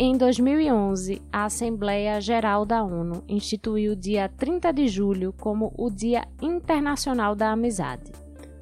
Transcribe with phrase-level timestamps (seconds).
[0.00, 5.90] Em 2011, a Assembleia Geral da ONU instituiu o dia 30 de julho como o
[5.90, 8.12] Dia Internacional da Amizade.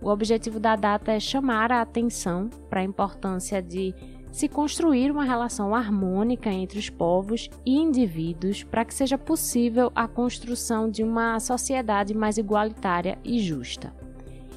[0.01, 3.95] O objetivo da data é chamar a atenção para a importância de
[4.33, 10.09] se construir uma relação harmônica entre os povos e indivíduos para que seja possível a
[10.09, 13.93] construção de uma sociedade mais igualitária e justa.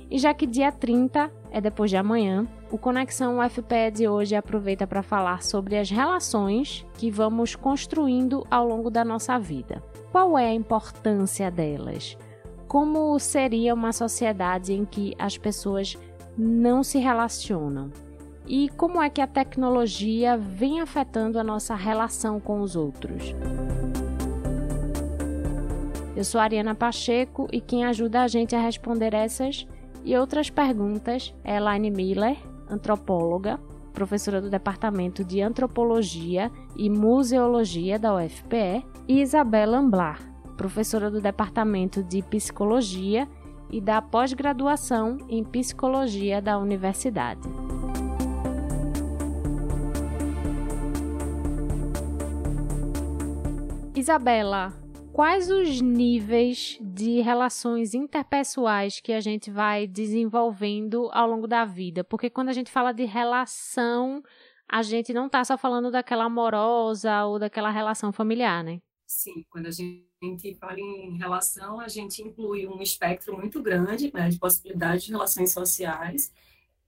[0.10, 4.86] E já que dia 30 é depois de amanhã, o Conexão UFPE de hoje aproveita
[4.86, 9.84] para falar sobre as relações que vamos construindo ao longo da nossa vida.
[10.12, 12.18] Qual é a importância delas?
[12.68, 15.98] Como seria uma sociedade em que as pessoas
[16.38, 17.92] não se relacionam?
[18.48, 23.34] E como é que a tecnologia vem afetando a nossa relação com os outros?
[26.16, 29.68] Eu sou Ariana Pacheco e quem ajuda a gente a responder essas
[30.04, 32.38] e outras perguntas é Elaine Miller,
[32.70, 33.60] antropóloga,
[33.94, 40.20] professora do Departamento de Antropologia e Museologia da UFPE, e Isabela Amblar,
[40.56, 43.28] professora do Departamento de Psicologia
[43.72, 47.48] e da pós-graduação em Psicologia da Universidade.
[53.96, 54.74] Isabela,
[55.20, 62.06] quais os níveis de relações interpessoais que a gente vai desenvolvendo ao longo da vida?
[62.06, 64.24] Porque quando a gente fala de relação,
[64.66, 68.82] a gente não está só falando daquela amorosa ou daquela relação familiar, né?
[69.06, 74.30] Sim, quando a gente fala em relação, a gente inclui um espectro muito grande né,
[74.30, 76.32] de possibilidades de relações sociais.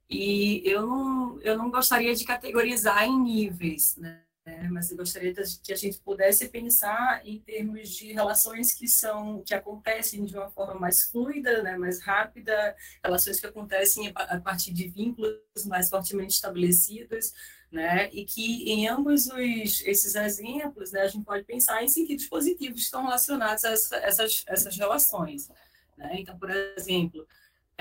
[0.10, 4.24] E eu não, eu não gostaria de categorizar em níveis, né?
[4.46, 4.68] Né?
[4.72, 9.54] mas eu gostaria que a gente pudesse pensar em termos de relações que são que
[9.54, 11.78] acontecem de uma forma mais fluida, né?
[11.78, 17.34] mais rápida, relações que acontecem a partir de vínculos mais fortemente estabelecidos,
[17.72, 18.10] né?
[18.12, 22.16] E que em ambos os, esses exemplos, né, a gente pode pensar em que
[22.76, 25.50] estão relacionados a essa, essas essas relações,
[25.98, 26.16] né?
[26.20, 27.26] Então, por exemplo,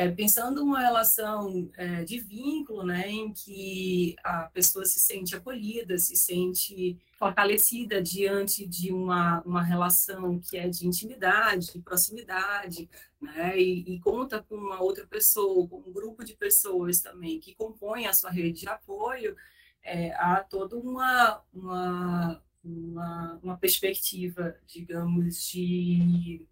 [0.00, 5.99] é, pensando uma relação é, de vínculo, né, em que a pessoa se sente acolhida,
[5.99, 12.88] se sente fortalecida diante de uma, uma relação que é de intimidade, de proximidade,
[13.21, 17.55] né, e, e conta com uma outra pessoa, com um grupo de pessoas também que
[17.55, 19.37] compõem a sua rede de apoio,
[19.82, 26.49] é, há toda uma, uma, uma, uma perspectiva, digamos, de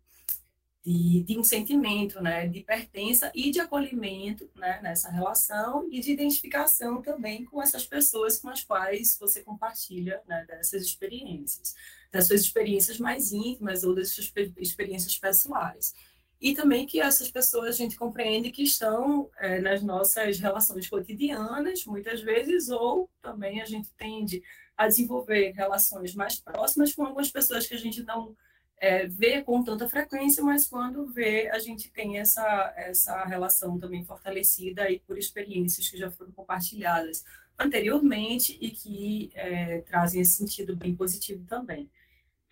[0.89, 6.13] de, de, um sentimento, né, de pertença e de acolhimento, né, nessa relação e de
[6.13, 11.75] identificação também com essas pessoas com as quais você compartilha, né, dessas experiências,
[12.11, 15.95] das suas experiências mais íntimas ou das suas experiências pessoais.
[16.41, 21.85] E também que essas pessoas a gente compreende que estão é, nas nossas relações cotidianas,
[21.85, 24.43] muitas vezes, ou também a gente tende
[24.77, 28.35] a desenvolver relações mais próximas com algumas pessoas que a gente não
[28.81, 34.05] é, vê com tanta frequência, mas quando vê, a gente tem essa, essa relação também
[34.05, 37.25] fortalecida aí por experiências que já foram compartilhadas
[37.59, 41.91] anteriormente e que é, trazem esse sentido bem positivo também.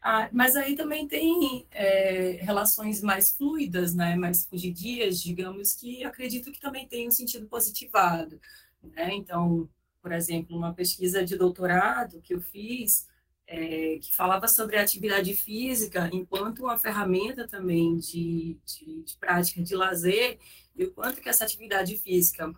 [0.02, 6.52] Ah, mas aí também tem é, relações mais fluidas, né, mais fugidias, digamos, que acredito
[6.52, 8.40] que também tem um sentido positivado.
[8.82, 9.14] Né?
[9.14, 9.68] Então,
[10.00, 13.08] por exemplo, uma pesquisa de doutorado que eu fiz,
[13.46, 19.62] é, que falava sobre a atividade física enquanto uma ferramenta também de, de, de, prática
[19.62, 20.38] de lazer
[20.74, 22.52] e o quanto que essa atividade física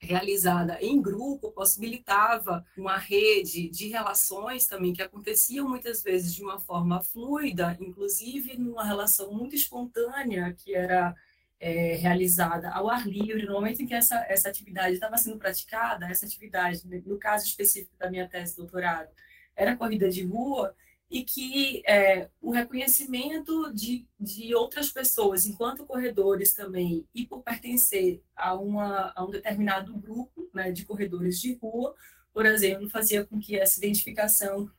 [0.00, 6.58] realizada em grupo possibilitava uma rede de relações também que aconteciam muitas vezes de uma
[6.58, 11.14] forma fluida, inclusive numa relação muito espontânea que era
[11.60, 16.06] é, realizada ao ar livre, no momento em que essa, essa atividade estava sendo praticada,
[16.06, 19.10] essa atividade, no caso específico da minha tese de doutorado,
[19.58, 20.74] era corrida de rua,
[21.10, 28.22] e que é, o reconhecimento de, de outras pessoas enquanto corredores também, e por pertencer
[28.36, 31.94] a, uma, a um determinado grupo né, de corredores de rua,
[32.32, 34.70] por exemplo, fazia com que essa identificação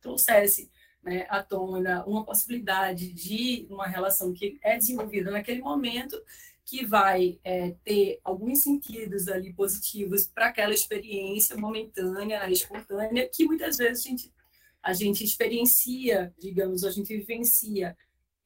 [0.00, 0.70] trouxesse
[1.02, 6.20] né, à tona uma possibilidade de uma relação que é desenvolvida naquele momento,
[6.68, 13.78] que vai é, ter alguns sentidos ali positivos para aquela experiência momentânea, espontânea, que muitas
[13.78, 14.34] vezes a gente,
[14.82, 17.96] a gente experiencia, digamos, a gente vivencia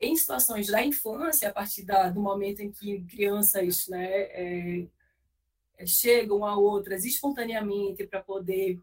[0.01, 4.87] em situações da infância, a partir da, do momento em que crianças né, é,
[5.79, 8.81] é chegam a outras espontaneamente para poder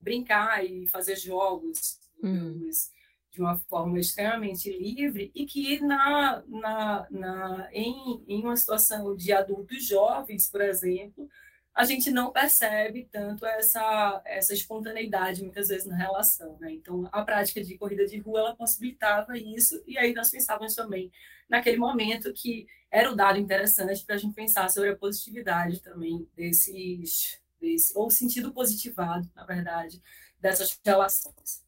[0.00, 2.32] brincar e fazer jogos, hum.
[2.32, 2.92] digamos,
[3.32, 9.32] de uma forma extremamente livre e que na, na, na, em, em uma situação de
[9.32, 11.28] adultos jovens, por exemplo,
[11.74, 16.70] a gente não percebe tanto essa, essa espontaneidade muitas vezes na relação, né?
[16.72, 21.10] Então, a prática de corrida de rua, ela possibilitava isso, e aí nós pensávamos também
[21.48, 26.28] naquele momento que era o dado interessante para a gente pensar sobre a positividade também
[26.36, 30.02] desses, desse, ou sentido positivado, na verdade,
[30.38, 31.64] dessas relações.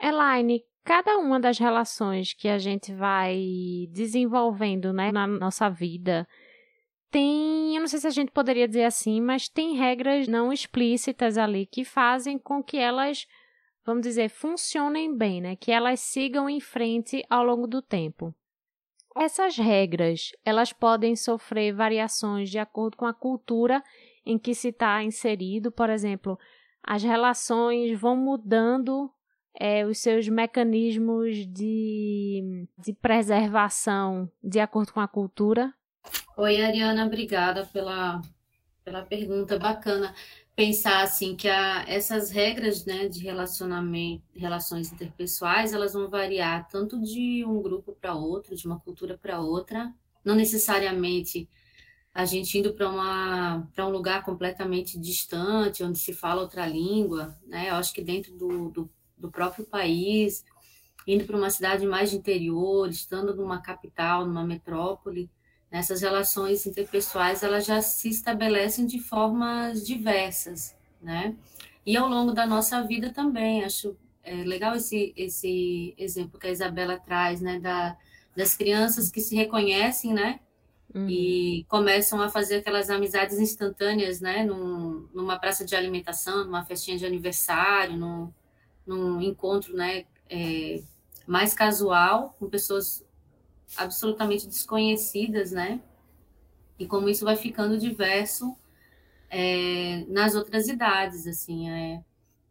[0.00, 6.26] Elaine, cada uma das relações que a gente vai desenvolvendo né, na nossa vida,
[7.10, 11.36] tem, eu não sei se a gente poderia dizer assim, mas tem regras não explícitas
[11.36, 13.26] ali que fazem com que elas,
[13.84, 15.56] vamos dizer, funcionem bem, né?
[15.56, 18.34] Que elas sigam em frente ao longo do tempo.
[19.14, 23.84] Essas regras, elas podem sofrer variações de acordo com a cultura
[24.24, 26.38] em que se está inserido, por exemplo,
[26.82, 29.12] as relações vão mudando
[29.58, 35.74] é, os seus mecanismos de, de preservação de acordo com a cultura,
[36.36, 38.22] Oi, Ariana, obrigada pela,
[38.84, 40.14] pela pergunta bacana.
[40.54, 47.00] Pensar assim que a, essas regras né, de relacionamento, relações interpessoais, elas vão variar tanto
[47.00, 49.92] de um grupo para outro, de uma cultura para outra,
[50.24, 51.48] não necessariamente
[52.14, 57.70] a gente indo para um lugar completamente distante, onde se fala outra língua, né?
[57.70, 60.44] Eu acho que dentro do, do, do próprio país,
[61.06, 65.30] indo para uma cidade mais de interior, estando numa capital, numa metrópole,
[65.70, 71.36] Nessas relações interpessoais, elas já se estabelecem de formas diversas, né?
[71.84, 76.50] E ao longo da nossa vida também, acho é, legal esse, esse exemplo que a
[76.50, 77.60] Isabela traz, né?
[77.60, 77.94] Da,
[78.34, 80.40] das crianças que se reconhecem, né?
[80.94, 81.06] Uhum.
[81.06, 84.44] E começam a fazer aquelas amizades instantâneas, né?
[84.44, 88.32] Num, numa praça de alimentação, numa festinha de aniversário, num,
[88.88, 90.04] num encontro, né?
[90.28, 90.82] É,
[91.26, 93.06] mais casual, com pessoas
[93.76, 95.80] absolutamente desconhecidas, né?
[96.78, 98.56] E como isso vai ficando diverso
[99.28, 102.02] é, nas outras idades, assim, é,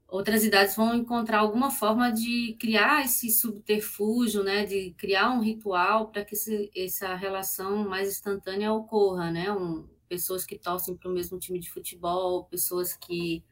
[0.07, 4.65] outras idades vão encontrar alguma forma de criar esse subterfúgio, né?
[4.65, 9.51] De criar um ritual para que esse, essa relação mais instantânea ocorra, né?
[9.51, 13.43] Um, pessoas que torcem para o mesmo time de futebol, pessoas que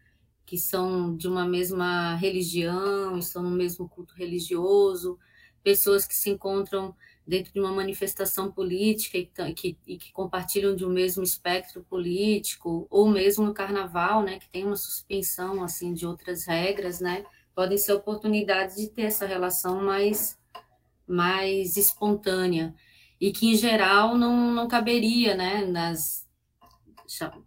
[0.45, 5.17] que são de uma mesma religião, estão no mesmo culto religioso,
[5.63, 6.95] pessoas que se encontram
[7.27, 12.85] dentro de uma manifestação política e que, e que, compartilham de um mesmo espectro político,
[12.89, 17.25] ou mesmo no carnaval, né, que tem uma suspensão assim de outras regras, né,
[17.55, 20.37] podem ser oportunidades de ter essa relação mais,
[21.07, 22.75] mais espontânea.
[23.19, 26.25] E que em geral não, não caberia, né, nas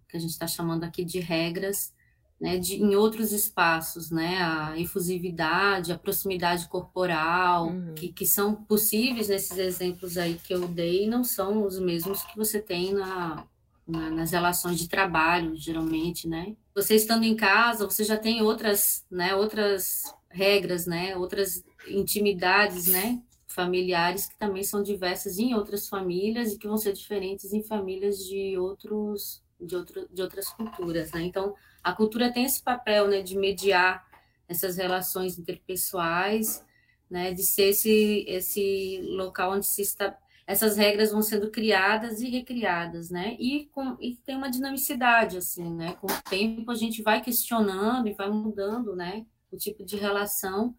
[0.09, 1.93] que a gente está chamando aqui de regras
[2.41, 7.95] né, de, em outros espaços, né, a efusividade, a proximidade corporal, uhum.
[7.95, 12.37] que, que são possíveis nesses exemplos aí que eu dei, não são os mesmos que
[12.37, 13.45] você tem na,
[13.87, 16.55] na, nas relações de trabalho, geralmente, né.
[16.75, 23.21] Você estando em casa, você já tem outras, né, outras regras, né, outras intimidades, né,
[23.49, 28.19] familiares que também são diversas em outras famílias e que vão ser diferentes em famílias
[28.19, 31.23] de outros de, outro, de outras culturas, né?
[31.23, 34.07] Então, a cultura tem esse papel, né, de mediar
[34.49, 36.65] essas relações interpessoais,
[37.11, 40.17] né, de ser esse, esse local onde se está,
[40.47, 45.75] essas regras vão sendo criadas e recriadas, né, e, com, e tem uma dinamicidade, assim,
[45.75, 49.97] né, com o tempo a gente vai questionando e vai mudando, né, o tipo de
[49.97, 50.75] relação.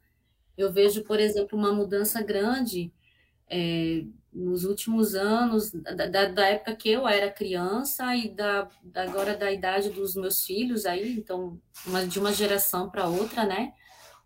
[0.57, 2.91] Eu vejo, por exemplo, uma mudança grande
[3.49, 9.51] é, nos últimos anos, da, da, época que eu era criança e da, agora da
[9.51, 13.73] idade dos meus filhos aí, então, uma, de uma geração para outra, né?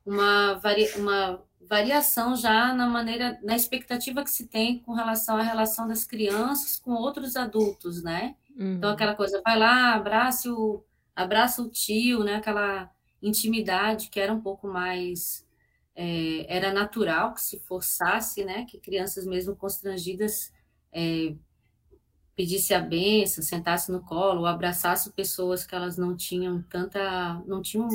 [0.05, 0.59] Uma,
[0.97, 6.03] uma variação já na maneira, na expectativa que se tem com relação à relação das
[6.03, 8.35] crianças com outros adultos, né?
[8.57, 8.73] Uhum.
[8.73, 10.83] Então, aquela coisa, vai lá, abraça o,
[11.15, 12.35] abraça o tio, né?
[12.35, 12.91] Aquela
[13.21, 15.47] intimidade que era um pouco mais
[15.95, 20.51] é, era natural que se forçasse, né, que crianças mesmo constrangidas
[20.91, 21.35] é,
[22.35, 27.87] pedisse a benção, sentasse no colo, abraçasse pessoas que elas não tinham tanta, não tinham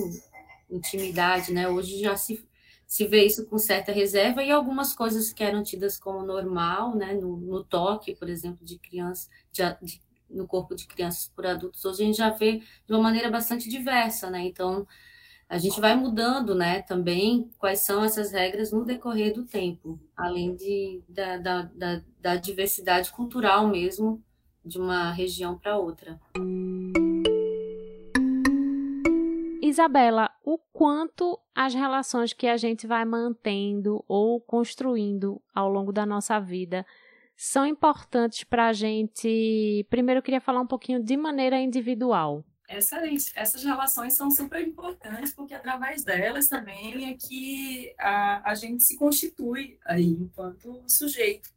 [0.70, 1.68] intimidade, né?
[1.68, 2.44] Hoje já se,
[2.86, 7.14] se vê isso com certa reserva e algumas coisas que eram tidas como normal, né?
[7.14, 11.84] No, no toque, por exemplo, de crianças, de, de, no corpo de crianças por adultos,
[11.84, 14.40] hoje a gente já vê de uma maneira bastante diversa, né?
[14.42, 14.86] Então,
[15.48, 20.54] a gente vai mudando, né, também quais são essas regras no decorrer do tempo, além
[20.54, 24.22] de, da, da, da, da diversidade cultural mesmo
[24.62, 26.20] de uma região para outra.
[29.62, 36.04] Isabela, o quanto as relações que a gente vai mantendo ou construindo ao longo da
[36.04, 36.84] nossa vida
[37.36, 39.86] são importantes para a gente.
[39.88, 45.32] Primeiro, eu queria falar um pouquinho de maneira individual Essas, essas relações são super importantes,
[45.32, 51.48] porque através delas também é que a, a gente se constitui aí enquanto sujeito.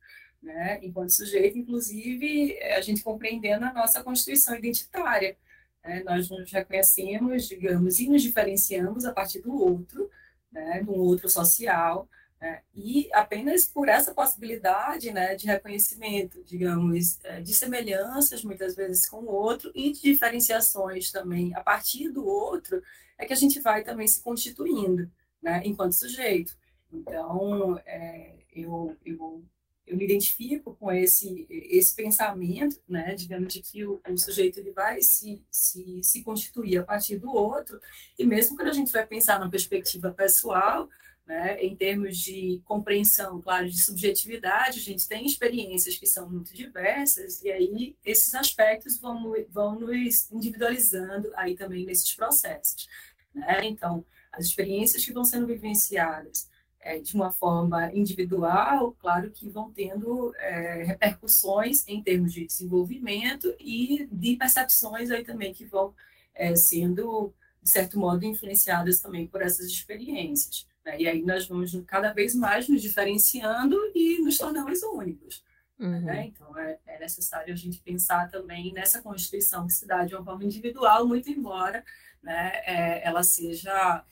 [0.42, 0.80] Né?
[0.82, 5.38] Enquanto sujeito, inclusive, a gente compreendendo a nossa constituição identitária.
[5.84, 6.02] Né?
[6.04, 10.10] Nós nos reconhecemos, digamos, e nos diferenciamos a partir do outro,
[10.50, 10.82] né?
[10.82, 12.08] do outro social,
[12.42, 12.64] né?
[12.74, 19.18] E apenas por essa possibilidade né, de reconhecimento, digamos, é, de semelhanças muitas vezes com
[19.18, 22.82] o outro e de diferenciações também a partir do outro,
[23.16, 26.58] é que a gente vai também se constituindo né, enquanto sujeito.
[26.92, 29.44] Então, é, eu, eu,
[29.86, 34.72] eu me identifico com esse, esse pensamento, né, digamos, de que o, o sujeito ele
[34.72, 37.80] vai se, se, se constituir a partir do outro,
[38.18, 40.90] e mesmo quando a gente vai pensar na perspectiva pessoal,
[41.32, 41.64] né?
[41.64, 47.42] Em termos de compreensão, claro, de subjetividade, a gente tem experiências que são muito diversas,
[47.42, 52.86] e aí esses aspectos vão, vão nos individualizando aí também nesses processos.
[53.34, 53.62] Né?
[53.64, 56.50] Então, as experiências que vão sendo vivenciadas
[56.82, 63.56] é, de uma forma individual, claro que vão tendo é, repercussões em termos de desenvolvimento
[63.58, 65.96] e de percepções aí também que vão
[66.36, 67.34] é, sendo,
[67.64, 70.70] de certo modo, influenciadas também por essas experiências.
[70.86, 71.02] Né?
[71.02, 75.44] E aí nós vamos cada vez mais nos diferenciando e nos tornamos únicos.
[75.80, 76.02] Uhum.
[76.02, 76.28] Né?
[76.28, 80.24] Então é, é, necessário a gente pensar também nessa constituição que se dá de uma
[80.24, 81.84] forma individual, muito embora
[82.22, 84.06] né, é, ela seja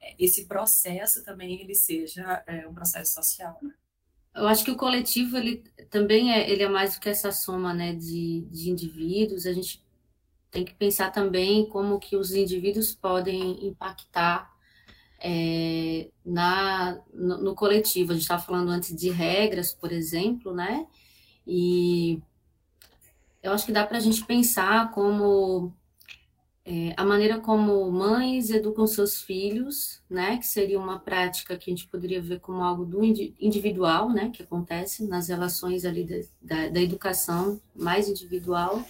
[0.00, 3.56] é, esse processo também ele seja é, um processo social.
[3.62, 3.72] Né?
[4.34, 7.72] Eu acho que o coletivo ele também é ele é mais do que essa soma
[7.72, 9.46] né, de, de indivíduos.
[9.46, 9.84] A gente
[10.50, 14.50] tem que pensar também como que os indivíduos podem impactar
[15.20, 18.12] é, na, no, no, coletivo.
[18.12, 20.86] A gente estava falando antes de regras, por exemplo, né?
[21.46, 22.20] E
[23.42, 25.72] eu acho que dá para a gente pensar como
[26.64, 30.36] é, a maneira como mães educam seus filhos, né?
[30.38, 34.30] Que seria uma prática que a gente poderia ver como algo do individual, né?
[34.30, 38.84] Que acontece nas relações ali da, da, da educação mais individual,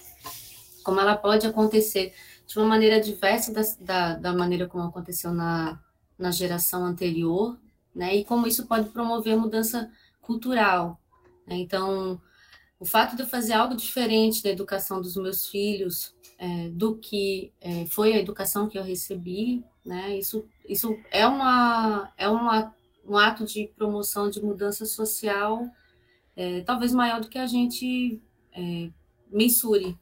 [0.83, 2.13] como ela pode acontecer
[2.45, 5.79] de uma maneira diversa da, da, da maneira como aconteceu na,
[6.19, 7.57] na geração anterior,
[7.95, 8.15] né?
[8.15, 9.89] E como isso pode promover mudança
[10.21, 10.99] cultural.
[11.47, 11.55] Né?
[11.55, 12.21] Então,
[12.79, 17.51] o fato de eu fazer algo diferente da educação dos meus filhos é, do que
[17.59, 20.17] é, foi a educação que eu recebi, né?
[20.17, 22.73] Isso, isso é uma é uma,
[23.05, 25.63] um ato de promoção de mudança social,
[26.35, 28.21] é, talvez maior do que a gente
[28.53, 28.89] é,
[29.31, 29.97] mensure,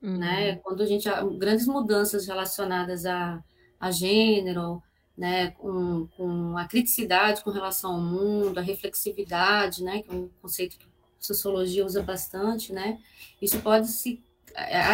[0.00, 0.10] né?
[0.10, 0.18] uhum.
[0.18, 0.56] né?
[0.56, 1.08] Quando a gente
[1.38, 3.42] grandes mudanças relacionadas a,
[3.80, 4.82] a gênero,
[5.18, 10.30] né, com, com a criticidade com relação ao mundo, a reflexividade, né, que é um
[10.40, 13.00] conceito que a sociologia usa bastante, né,
[13.42, 14.22] isso pode se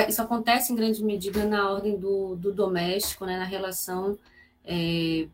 [0.08, 4.18] isso acontece em grande medida na ordem do, do doméstico, né, na relação
[4.64, 5.28] é,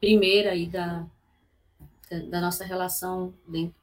[0.00, 1.06] primeira aí da,
[2.28, 3.32] da nossa relação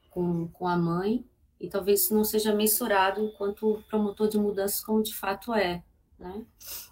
[0.10, 1.26] com, com a mãe,
[1.60, 5.84] e talvez isso não seja mensurado enquanto promotor de mudanças como de fato é,
[6.20, 6.46] né?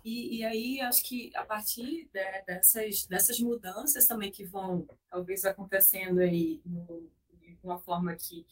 [0.04, 5.46] E, e aí, acho que a partir de, dessas, dessas mudanças também que vão, talvez,
[5.46, 7.10] acontecendo aí no,
[7.42, 8.46] de uma forma que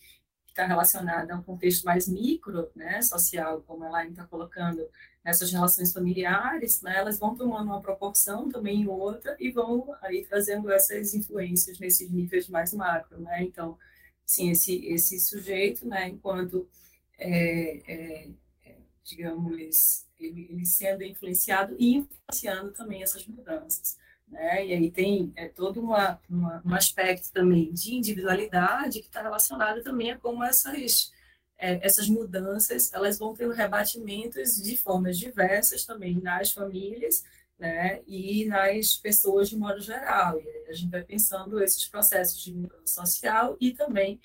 [0.56, 4.88] está relacionada a um contexto mais micro, né, social, como ela está colocando
[5.24, 10.72] nessas relações familiares, né, elas vão tomando uma proporção também outra e vão aí trazendo
[10.72, 13.78] essas influências nesses níveis mais macro, né, então,
[14.26, 16.70] sim, esse, esse sujeito, né, enquanto,
[17.18, 18.30] é, é,
[18.64, 23.98] é digamos, ele, ele sendo influenciado e influenciando também essas mudanças.
[24.28, 24.66] Né?
[24.68, 29.84] E aí tem é, todo uma, uma, um aspecto também de individualidade que está relacionado
[29.84, 31.14] também a como essas,
[31.58, 37.24] é, essas mudanças elas vão tendo rebatimentos de formas diversas também nas famílias
[37.58, 38.02] né?
[38.08, 40.40] e nas pessoas de modo geral.
[40.40, 44.20] E a gente vai pensando esses processos de mudança social e também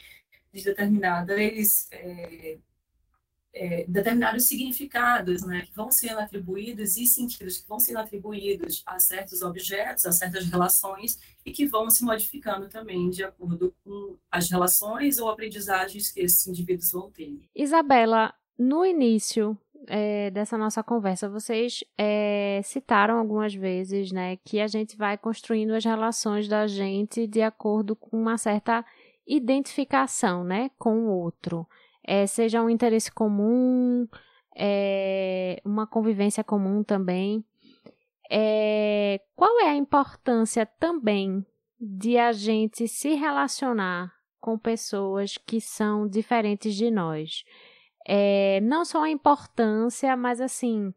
[0.53, 2.59] de determinadas é,
[3.53, 8.99] é, determinados significados né, que vão sendo atribuídos e sentidos que vão sendo atribuídos a
[8.99, 14.51] certos objetos, a certas relações e que vão se modificando também de acordo com as
[14.51, 17.41] relações ou aprendizagens que esses indivíduos vão ter.
[17.55, 24.67] Isabela, no início é, dessa nossa conversa, vocês é, citaram algumas vezes né, que a
[24.67, 28.85] gente vai construindo as relações da gente de acordo com uma certa
[29.27, 31.67] identificação né, com o outro
[32.05, 34.07] é, seja um interesse comum,
[34.57, 37.45] é, uma convivência comum também.
[38.31, 41.45] É, qual é a importância também
[41.81, 47.45] de a gente se relacionar com pessoas que são diferentes de nós?
[48.07, 50.93] É, não só a importância, mas assim,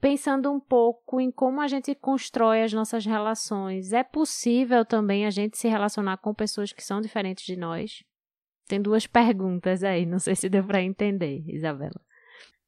[0.00, 5.30] pensando um pouco em como a gente constrói as nossas relações, é possível também a
[5.30, 8.02] gente se relacionar com pessoas que são diferentes de nós?
[8.68, 12.00] Tem duas perguntas aí, não sei se deu para entender, Isabela.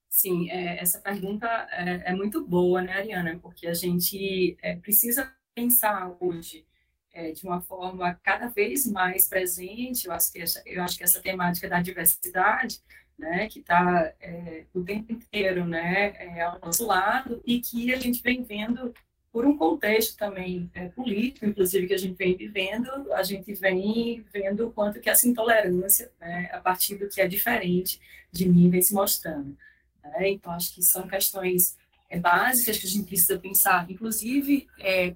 [0.09, 3.39] Sim, é, essa pergunta é, é, muito boa, né, Ariana?
[3.39, 6.67] Porque a gente é, precisa pensar hoje
[7.13, 10.07] é, de uma forma cada vez mais presente.
[10.07, 12.81] Eu acho que essa, eu acho que essa temática da diversidade,
[13.19, 17.99] né, que está é, o tempo inteiro, né, é, ao nosso lado e que a
[17.99, 18.95] gente vem vendo
[19.33, 24.25] por um contexto também é, político, inclusive que a gente vem vivendo, a gente vem
[24.33, 28.01] vendo o quanto que essa intolerância, né, a partir do que é diferente
[28.33, 29.57] de mim, vem se mostrando.
[30.03, 30.31] Né?
[30.31, 31.77] Então, acho que são questões
[32.09, 35.15] é, básicas que a gente precisa pensar, inclusive é,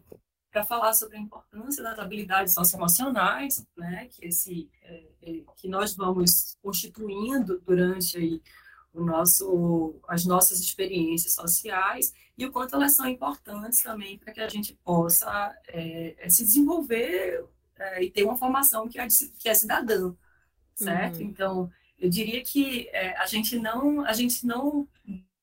[0.52, 5.96] para falar sobre a importância das habilidades socioemocionais, né, que esse é, é, que nós
[5.96, 8.40] vamos constituindo durante aí
[8.92, 14.40] o nosso as nossas experiências sociais e o quanto elas são importantes também para que
[14.40, 17.44] a gente possa é, é se desenvolver
[17.78, 19.06] é, e ter uma formação que é,
[19.38, 20.14] que é cidadã,
[20.74, 21.16] certo?
[21.16, 21.22] Uhum.
[21.22, 24.88] Então eu diria que é, a gente não a gente não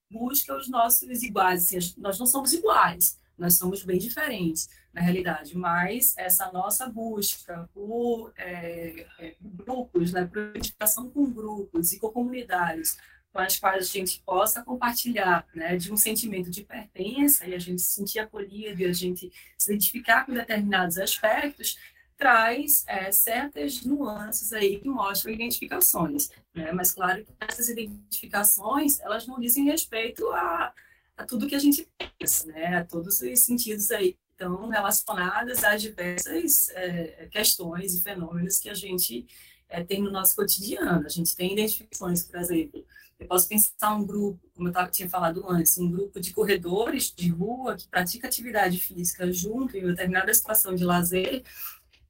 [0.10, 5.58] busca os nossos iguais, assim, nós não somos iguais, nós somos bem diferentes na realidade,
[5.58, 12.10] mas essa nossa busca por é, é, grupos, né, por identificação com grupos e com
[12.10, 12.98] comunidades
[13.32, 17.60] com as quais a gente possa compartilhar né, de um sentimento de pertença e a
[17.60, 21.78] gente se sentir acolhido e a gente se identificar com determinados aspectos,
[22.18, 26.30] traz é, certas nuances aí que mostram identificações.
[26.54, 26.72] Né?
[26.72, 30.74] Mas claro que essas identificações, elas não dizem respeito a,
[31.18, 31.88] a tudo que a gente
[32.20, 32.78] pensa, né?
[32.78, 38.74] a todos os sentidos aí estão relacionadas às diversas é, questões e fenômenos que a
[38.74, 39.26] gente
[39.70, 41.06] é, tem no nosso cotidiano.
[41.06, 42.86] A gente tem identificações, por exemplo,
[43.22, 47.30] eu posso pensar um grupo, como eu tinha falado antes, um grupo de corredores de
[47.30, 51.44] rua que pratica atividade física junto em determinada situação de lazer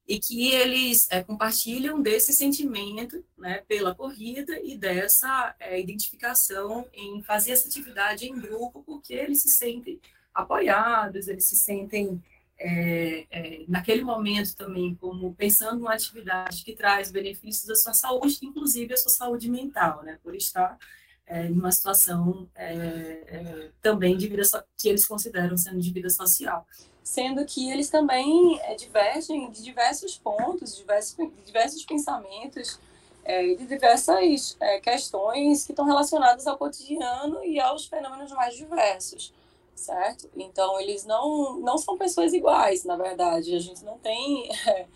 [0.08, 7.22] e que eles é, compartilham desse sentimento né, pela corrida e dessa é, identificação em
[7.22, 10.00] fazer essa atividade em grupo, porque eles se sentem
[10.34, 12.22] apoiados, eles se sentem
[12.58, 18.38] é, é, naquele momento também como pensando numa atividade que traz benefícios à sua saúde,
[18.42, 20.78] inclusive à sua saúde mental, né, por estar
[21.32, 22.74] é, em uma situação é,
[23.26, 24.42] é, também de vida
[24.76, 26.66] que eles consideram sendo de vida social
[27.02, 32.78] sendo que eles também é, divergem de diversos pontos, diversos, diversos pensamentos,
[33.24, 39.32] é, de diversas questões que estão relacionadas ao cotidiano e aos fenômenos mais diversos,
[39.74, 40.30] certo?
[40.36, 43.54] Então, eles não, não são pessoas iguais, na verdade.
[43.54, 44.86] A gente não tem é,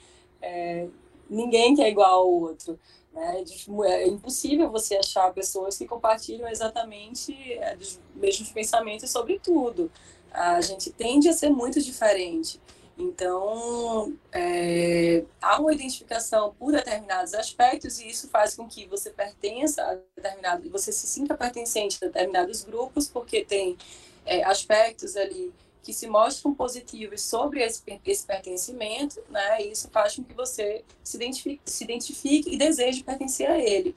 [0.41, 0.89] é,
[1.29, 2.79] ninguém que é igual ao outro.
[3.17, 3.43] Né?
[3.87, 9.91] É impossível você achar pessoas que compartilham exatamente é, os mesmos pensamentos sobre tudo
[10.37, 12.61] a gente tende a ser muito diferente.
[12.99, 19.83] Então, é, há uma identificação por determinados aspectos e isso faz com que você pertença
[19.83, 23.77] a determinado, você se sinta pertencente a determinados grupos, porque tem
[24.25, 25.53] é, aspectos ali
[25.87, 29.63] que se mostram positivos sobre esse, esse pertencimento, né?
[29.63, 33.95] E isso faz com que você se identifique, se identifique e deseje pertencer a ele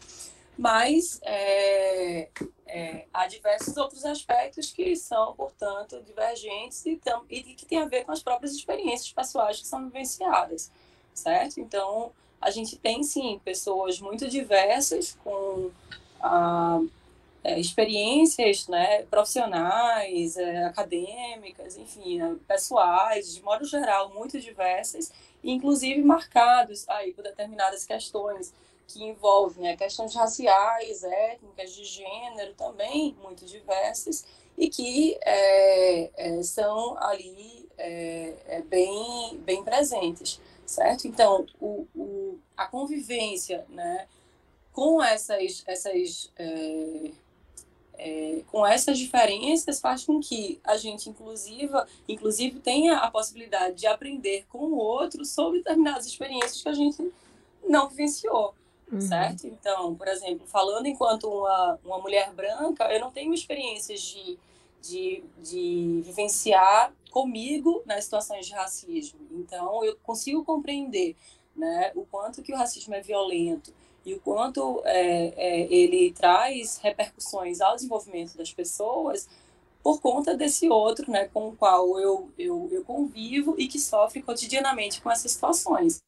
[0.55, 2.27] mas é,
[2.67, 7.85] é, há diversos outros aspectos que são, portanto, divergentes e, tam, e que têm a
[7.85, 10.69] ver com as próprias experiências pessoais que são vivenciadas,
[11.13, 11.61] certo?
[11.61, 15.71] Então, a gente tem, sim, pessoas muito diversas com
[16.19, 16.81] ah,
[17.43, 25.11] é, experiências né, profissionais, é, acadêmicas, enfim, né, pessoais, de modo geral, muito diversas,
[25.43, 28.53] inclusive marcados aí por determinadas questões
[28.87, 34.25] que envolvem né, questões raciais, étnicas, de gênero também muito diversas
[34.57, 41.07] e que é, é, são ali é, é, bem, bem presentes, certo?
[41.07, 44.07] Então, o, o, a convivência né,
[44.73, 47.11] com essas, essas é,
[47.99, 51.73] é, com essas diferenças faz com que a gente, inclusive,
[52.07, 57.11] inclusive tenha a possibilidade de aprender com o outro sobre determinadas experiências que a gente
[57.67, 58.55] não vivenciou
[58.91, 59.01] uhum.
[59.01, 59.47] certo?
[59.47, 64.37] Então, por exemplo, falando enquanto uma, uma mulher branca, eu não tenho experiências de,
[64.81, 69.19] de, de vivenciar comigo nas situações de racismo.
[69.31, 71.15] Então, eu consigo compreender
[71.55, 73.73] né, o quanto que o racismo é violento
[74.05, 79.27] e o quanto é, é, ele traz repercussões ao desenvolvimento das pessoas
[79.81, 84.21] por conta desse outro, né, com o qual eu, eu, eu convivo e que sofre
[84.21, 85.99] cotidianamente com essas situações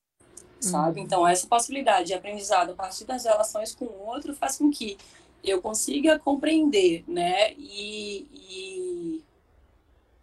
[0.60, 0.99] sabe?
[0.99, 1.06] Uhum.
[1.06, 4.95] Então, essa possibilidade de aprendizado a partir das relações com o outro faz com que
[5.43, 7.54] eu consiga compreender, né?
[7.54, 9.23] E, e,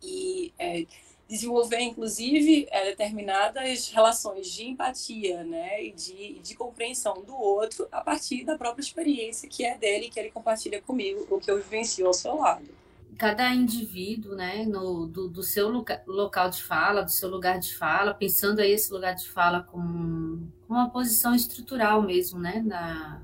[0.00, 0.86] consegue é,
[1.28, 8.00] desenvolver, inclusive, é, determinadas relações de empatia, né, e de, de compreensão do outro a
[8.00, 12.06] partir da própria experiência que é dele, que ele compartilha comigo, o que eu vivencio
[12.06, 12.66] ao seu lado.
[13.18, 17.76] Cada indivíduo, né, no, do, do seu loca, local de fala, do seu lugar de
[17.76, 23.20] fala, pensando aí esse lugar de fala como, como uma posição estrutural mesmo, né, na,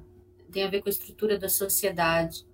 [0.53, 2.45] tem a ver com a estrutura da sociedade,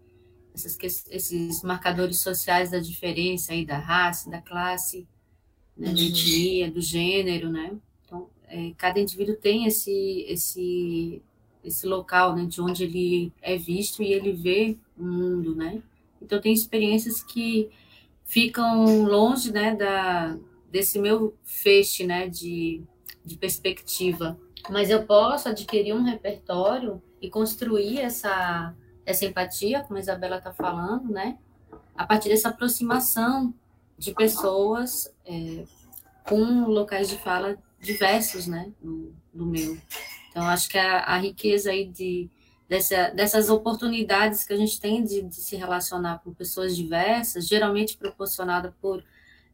[0.55, 0.79] essas,
[1.11, 5.09] esses marcadores sociais da diferença aí da raça, da classe,
[5.81, 7.73] né, da etnia, do gênero, né?
[8.05, 11.23] Então, é, cada indivíduo tem esse, esse,
[11.65, 15.83] esse local, né, de onde ele é visto e ele vê o mundo, né?
[16.21, 17.71] Então, tem experiências que
[18.27, 20.37] ficam longe, né, da,
[20.71, 22.83] desse meu feixe, né, de,
[23.25, 24.39] de perspectiva.
[24.69, 28.75] Mas eu posso adquirir um repertório e construir essa,
[29.07, 31.39] essa empatia, como a Isabela está falando, né?
[31.97, 33.55] A partir dessa aproximação
[34.01, 35.65] de pessoas é,
[36.25, 39.77] com locais de fala diversos, né, no, no meu.
[40.31, 42.31] Então, acho que a, a, riqueza aí de,
[42.67, 47.99] dessa, dessas oportunidades que a gente tem de, de se relacionar com pessoas diversas, geralmente
[47.99, 49.05] proporcionada por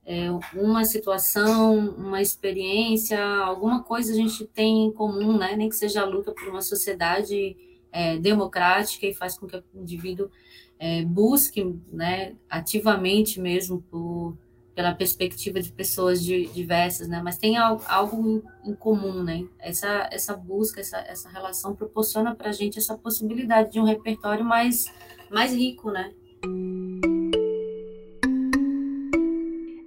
[0.05, 5.75] é, uma situação, uma experiência, alguma coisa a gente tem em comum, né, nem que
[5.75, 7.57] seja a luta por uma sociedade
[7.91, 10.31] é, democrática e faz com que o indivíduo
[10.79, 14.37] é, busque né, ativamente mesmo por,
[14.75, 17.23] pela perspectiva de pessoas de, diversas, né?
[17.25, 19.47] Mas tem algo, algo em comum, né?
[19.59, 24.45] Essa, essa busca, essa, essa relação proporciona para a gente essa possibilidade de um repertório
[24.45, 24.93] mais,
[25.31, 26.13] mais rico, né?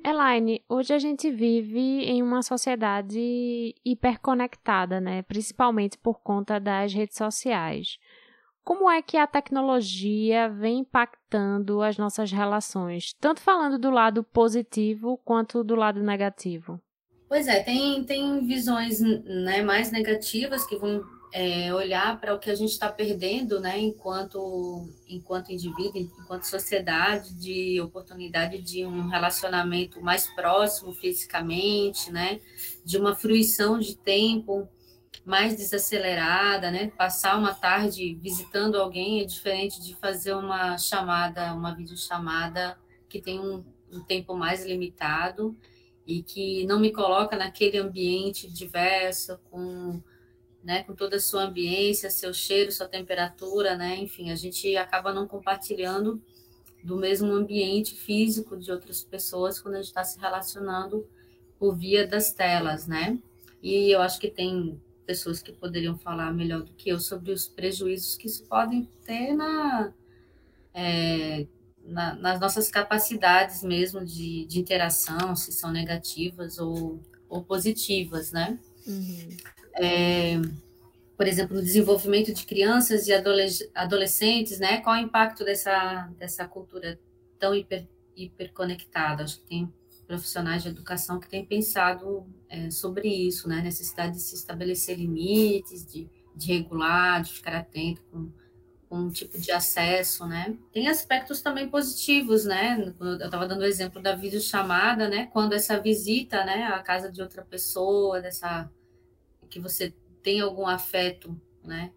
[0.03, 5.21] Elaine, hoje a gente vive em uma sociedade hiperconectada, né?
[5.21, 7.99] Principalmente por conta das redes sociais.
[8.69, 15.19] Como é que a tecnologia vem impactando as nossas relações, tanto falando do lado positivo
[15.25, 16.79] quanto do lado negativo?
[17.27, 21.03] Pois é, tem, tem visões né, mais negativas que vão
[21.33, 27.33] é, olhar para o que a gente está perdendo, né, enquanto, enquanto indivíduo, enquanto sociedade,
[27.33, 32.39] de oportunidade de um relacionamento mais próximo fisicamente, né,
[32.85, 34.69] de uma fruição de tempo
[35.25, 36.91] mais desacelerada, né?
[36.97, 43.39] Passar uma tarde visitando alguém é diferente de fazer uma chamada, uma videochamada que tem
[43.39, 45.55] um, um tempo mais limitado
[46.05, 50.01] e que não me coloca naquele ambiente diverso com
[50.63, 53.95] né, com toda a sua ambiência, seu cheiro, sua temperatura, né?
[53.97, 56.21] Enfim, a gente acaba não compartilhando
[56.83, 61.07] do mesmo ambiente físico de outras pessoas quando a gente está se relacionando
[61.57, 63.17] por via das telas, né?
[63.61, 67.47] E eu acho que tem pessoas que poderiam falar melhor do que eu sobre os
[67.47, 69.91] prejuízos que isso podem ter na,
[70.71, 71.47] é,
[71.83, 78.59] na nas nossas capacidades mesmo de, de interação, se são negativas ou, ou positivas, né?
[78.85, 79.29] Uhum.
[79.81, 80.39] É,
[81.17, 83.11] por exemplo, no desenvolvimento de crianças e
[83.73, 84.79] adolescentes, né?
[84.81, 86.99] Qual é o impacto dessa, dessa cultura
[87.39, 89.23] tão hiper, hiperconectada?
[89.23, 89.73] Acho que tem
[90.09, 93.61] profissionais de educação que têm pensado é, sobre isso, né?
[93.61, 98.31] Necessidade de se estabelecer limites, de, de regular, de ficar atento com,
[98.89, 100.57] com um tipo de acesso, né?
[100.73, 102.91] Tem aspectos também positivos, né?
[102.99, 105.27] Eu estava dando o exemplo da videochamada, né?
[105.27, 108.67] Quando essa visita, né, à casa de outra pessoa, dessa
[109.47, 109.93] que você
[110.23, 111.91] tem algum afeto, né?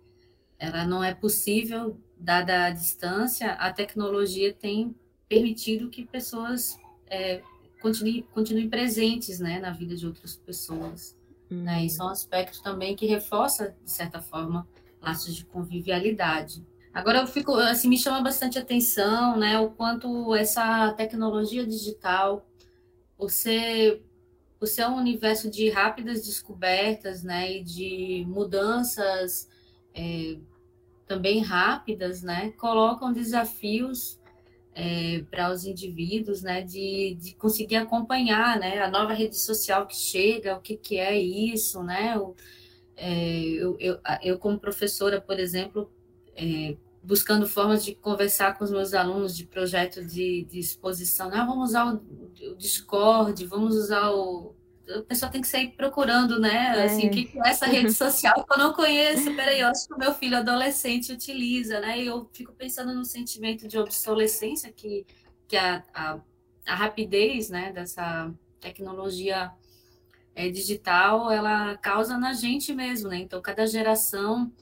[0.59, 3.53] Ela não é possível dada a distância.
[3.53, 4.95] A tecnologia tem
[5.27, 7.43] permitido que pessoas é,
[7.83, 11.17] continuem, continuem presentes né, na vida de outras pessoas.
[11.51, 11.65] Uhum.
[11.65, 11.85] Né?
[11.85, 14.67] Isso é um aspecto também que reforça, de certa forma,
[15.01, 16.65] laços de convivialidade.
[16.95, 22.47] Agora eu fico, assim, me chama bastante atenção, né, o quanto essa tecnologia digital,
[23.17, 24.05] por ser,
[24.59, 29.49] por ser um universo de rápidas descobertas, né, e de mudanças
[29.95, 30.37] é,
[31.07, 34.21] também rápidas, né, colocam desafios
[34.75, 39.97] é, para os indivíduos, né, de, de conseguir acompanhar, né, a nova rede social que
[39.97, 42.35] chega, o que, que é isso, né, o,
[42.97, 45.91] é, eu, eu, eu, como professora, por exemplo,
[46.37, 51.45] é, buscando formas de conversar com os meus alunos de projeto de, de exposição, ah,
[51.45, 52.03] vamos usar o,
[52.53, 54.55] o Discord, vamos usar o,
[54.89, 56.79] a pessoa tem que sair procurando, né?
[56.79, 56.85] É.
[56.85, 59.35] Assim, o que é essa rede social que eu não conheço?
[59.35, 62.01] Peraí, eu acho que o meu filho adolescente utiliza, né?
[62.01, 65.07] E eu fico pensando no sentimento de obsolescência que,
[65.47, 66.21] que a, a,
[66.67, 69.53] a rapidez, né, dessa tecnologia
[70.35, 73.19] é, digital, ela causa na gente mesmo, né?
[73.19, 74.53] Então, cada geração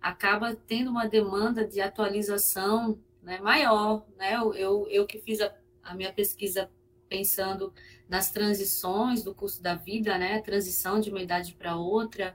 [0.00, 4.36] acaba tendo uma demanda de atualização né, maior, né?
[4.36, 6.70] Eu, eu, eu que fiz a, a minha pesquisa
[7.08, 7.72] pensando
[8.08, 10.40] nas transições do curso da vida, né?
[10.40, 12.34] Transição de uma idade para outra.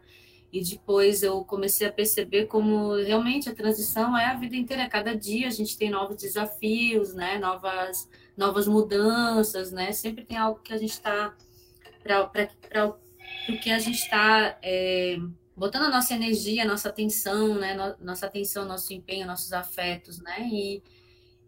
[0.51, 4.87] E depois eu comecei a perceber como realmente a transição é a vida inteira.
[4.87, 7.39] Cada dia a gente tem novos desafios, né?
[7.39, 8.07] Novas,
[8.37, 9.91] novas mudanças, né?
[9.91, 11.35] Sempre tem algo que a gente está
[12.03, 15.17] para o que a gente está é,
[15.55, 17.75] botando a nossa energia, a nossa atenção, né?
[17.99, 20.47] Nossa atenção, nosso empenho, nossos afetos, né?
[20.51, 20.83] E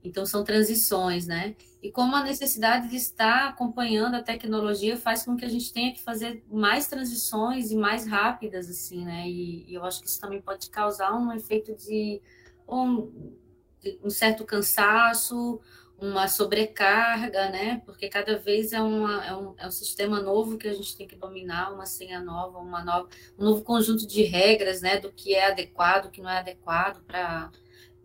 [0.06, 1.56] então, são transições, né?
[1.82, 5.94] E como a necessidade de estar acompanhando a tecnologia faz com que a gente tenha
[5.94, 9.28] que fazer mais transições e mais rápidas, assim, né?
[9.28, 12.22] E, e eu acho que isso também pode causar um efeito de
[12.68, 13.34] um,
[13.82, 15.60] de um certo cansaço,
[15.98, 17.82] uma sobrecarga, né?
[17.86, 21.08] Porque cada vez é, uma, é, um, é um sistema novo que a gente tem
[21.08, 25.00] que dominar, uma senha nova, uma nova, um novo conjunto de regras, né?
[25.00, 27.52] Do que é adequado, o que não é adequado para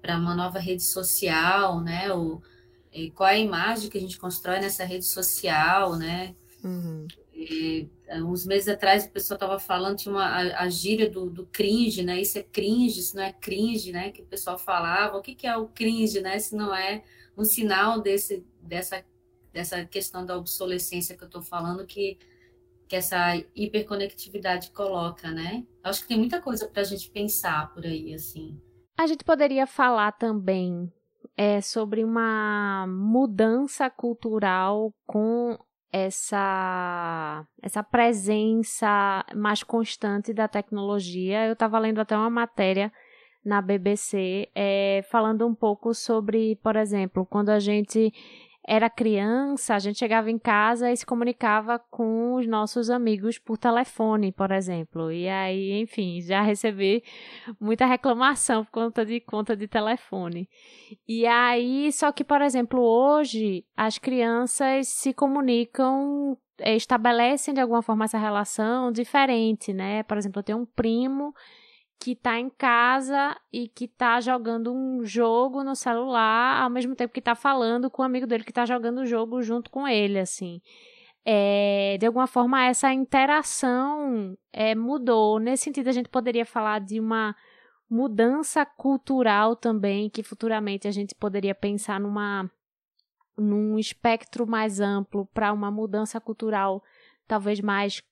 [0.01, 2.13] para uma nova rede social, né?
[2.13, 2.43] O,
[3.15, 6.35] qual é a imagem que a gente constrói nessa rede social, né?
[6.65, 7.07] Uhum.
[7.33, 11.47] E, uns meses atrás o pessoal estava falando, tinha uma, a, a gíria do, do,
[11.47, 12.21] cringe, né?
[12.21, 14.11] Isso é cringe, isso não é cringe, né?
[14.11, 15.17] Que o pessoal falava.
[15.17, 16.39] O que, que é o cringe, né?
[16.39, 17.03] Se não é
[17.37, 19.05] um sinal desse, dessa,
[19.53, 22.19] dessa questão da obsolescência que eu estou falando, que,
[22.89, 25.65] que essa hiperconectividade coloca, né?
[25.83, 28.61] Acho que tem muita coisa para a gente pensar por aí, assim.
[29.01, 30.93] A gente poderia falar também
[31.35, 35.59] é, sobre uma mudança cultural com
[35.91, 41.47] essa essa presença mais constante da tecnologia.
[41.47, 42.93] Eu estava lendo até uma matéria
[43.43, 48.13] na BBC é, falando um pouco sobre, por exemplo, quando a gente
[48.67, 53.57] era criança, a gente chegava em casa e se comunicava com os nossos amigos por
[53.57, 55.11] telefone, por exemplo.
[55.11, 57.03] E aí, enfim, já recebi
[57.59, 60.49] muita reclamação por conta de conta de telefone.
[61.09, 67.83] E aí, só que, por exemplo, hoje as crianças se comunicam eh, estabelecem de alguma
[67.83, 70.03] forma essa relação diferente, né?
[70.03, 71.35] Por exemplo, eu tenho um primo
[72.01, 77.13] que tá em casa e que tá jogando um jogo no celular ao mesmo tempo
[77.13, 80.19] que tá falando com o amigo dele que tá jogando o jogo junto com ele,
[80.19, 80.63] assim.
[81.25, 85.39] É, de alguma forma, essa interação é, mudou.
[85.39, 87.37] Nesse sentido, a gente poderia falar de uma
[87.89, 92.51] mudança cultural também, que futuramente a gente poderia pensar numa
[93.37, 96.83] num espectro mais amplo para uma mudança cultural
[97.27, 98.03] talvez mais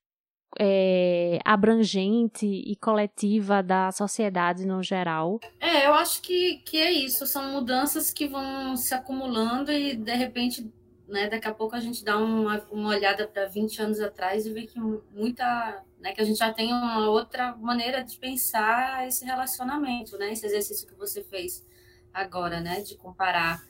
[0.59, 5.41] é, abrangente e coletiva da sociedade no geral.
[5.61, 7.27] É, eu acho que, que é isso.
[7.27, 10.71] São mudanças que vão se acumulando e, de repente,
[11.07, 14.53] né, daqui a pouco a gente dá uma, uma olhada para 20 anos atrás e
[14.53, 15.85] vê que muita.
[15.99, 20.33] Né, que a gente já tem uma outra maneira de pensar esse relacionamento, né?
[20.33, 21.67] Esse exercício que você fez
[22.15, 22.83] agora, né?
[22.83, 23.61] De comparar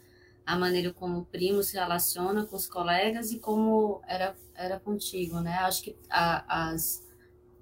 [0.49, 5.41] a maneira como o primo se relaciona com os colegas e como era, era contigo,
[5.41, 5.59] né?
[5.59, 7.07] Acho que a, as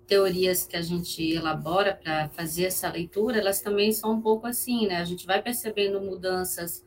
[0.07, 4.87] teorias que a gente elabora para fazer essa leitura, elas também são um pouco assim,
[4.87, 4.99] né?
[4.99, 6.87] A gente vai percebendo mudanças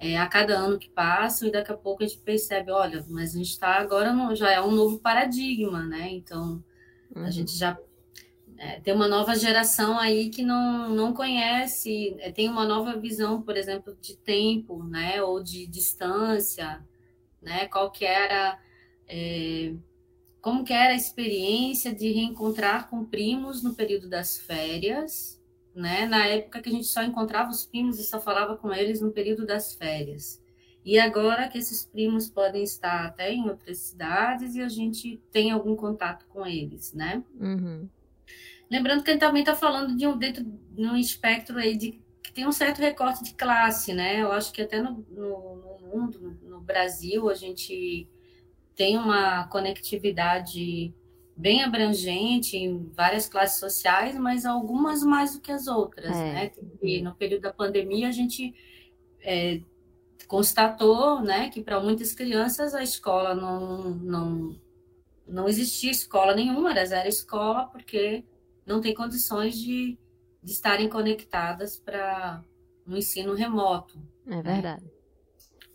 [0.00, 3.36] é, a cada ano que passa e daqui a pouco a gente percebe, olha, mas
[3.36, 6.10] a gente está agora no, já é um novo paradigma, né?
[6.10, 6.60] Então
[7.14, 7.24] uhum.
[7.24, 7.78] a gente já
[8.58, 13.42] é, tem uma nova geração aí que não, não conhece, é, tem uma nova visão,
[13.42, 16.84] por exemplo, de tempo, né, ou de distância,
[17.42, 18.58] né, qual que era,
[19.06, 19.74] é,
[20.40, 25.40] como que era a experiência de reencontrar com primos no período das férias,
[25.74, 29.00] né, na época que a gente só encontrava os primos e só falava com eles
[29.00, 30.42] no período das férias.
[30.86, 35.50] E agora que esses primos podem estar até em outras cidades e a gente tem
[35.50, 37.24] algum contato com eles, né?
[37.40, 37.88] Uhum.
[38.70, 42.00] Lembrando que a gente também está falando de um dentro de um espectro aí de
[42.22, 44.22] que tem um certo recorte de classe, né?
[44.22, 48.08] Eu acho que até no, no, no mundo, no Brasil, a gente
[48.74, 50.92] tem uma conectividade
[51.36, 56.32] bem abrangente em várias classes sociais, mas algumas mais do que as outras, é.
[56.32, 56.52] né?
[56.82, 58.54] E no período da pandemia a gente
[59.20, 59.60] é,
[60.26, 64.66] constatou, né, que para muitas crianças a escola não, não
[65.28, 68.24] não existia escola nenhuma, era zero escola porque
[68.66, 69.96] não têm condições de,
[70.42, 72.42] de estarem conectadas para
[72.86, 73.98] um ensino remoto.
[74.26, 74.84] É verdade.
[74.84, 74.90] Né?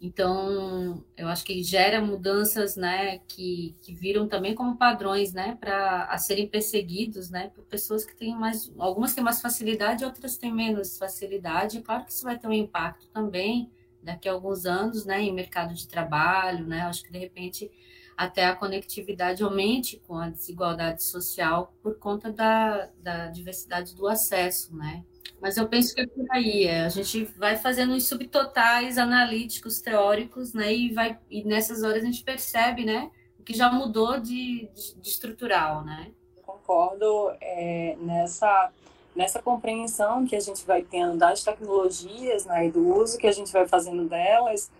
[0.03, 6.05] Então, eu acho que gera mudanças, né, que, que viram também como padrões, né, para
[6.05, 10.51] a serem perseguidos, né, por pessoas que têm mais, algumas têm mais facilidade, outras têm
[10.51, 11.77] menos facilidade.
[11.77, 15.31] É claro que isso vai ter um impacto também daqui a alguns anos, né, em
[15.31, 16.81] mercado de trabalho, né.
[16.81, 17.69] Acho que de repente
[18.15, 24.75] até a conectividade aumente com a desigualdade social por conta da, da diversidade do acesso,
[24.75, 25.03] né?
[25.41, 29.81] Mas eu penso que é por aí, é, a gente vai fazendo os subtotais analíticos,
[29.81, 30.73] teóricos, né?
[30.73, 33.09] E, vai, e nessas horas a gente percebe, né?
[33.39, 36.11] O que já mudou de, de, de estrutural, né?
[36.43, 38.71] Concordo é, nessa
[39.15, 43.31] nessa compreensão que a gente vai tendo das tecnologias né, e do uso que a
[43.31, 44.71] gente vai fazendo delas,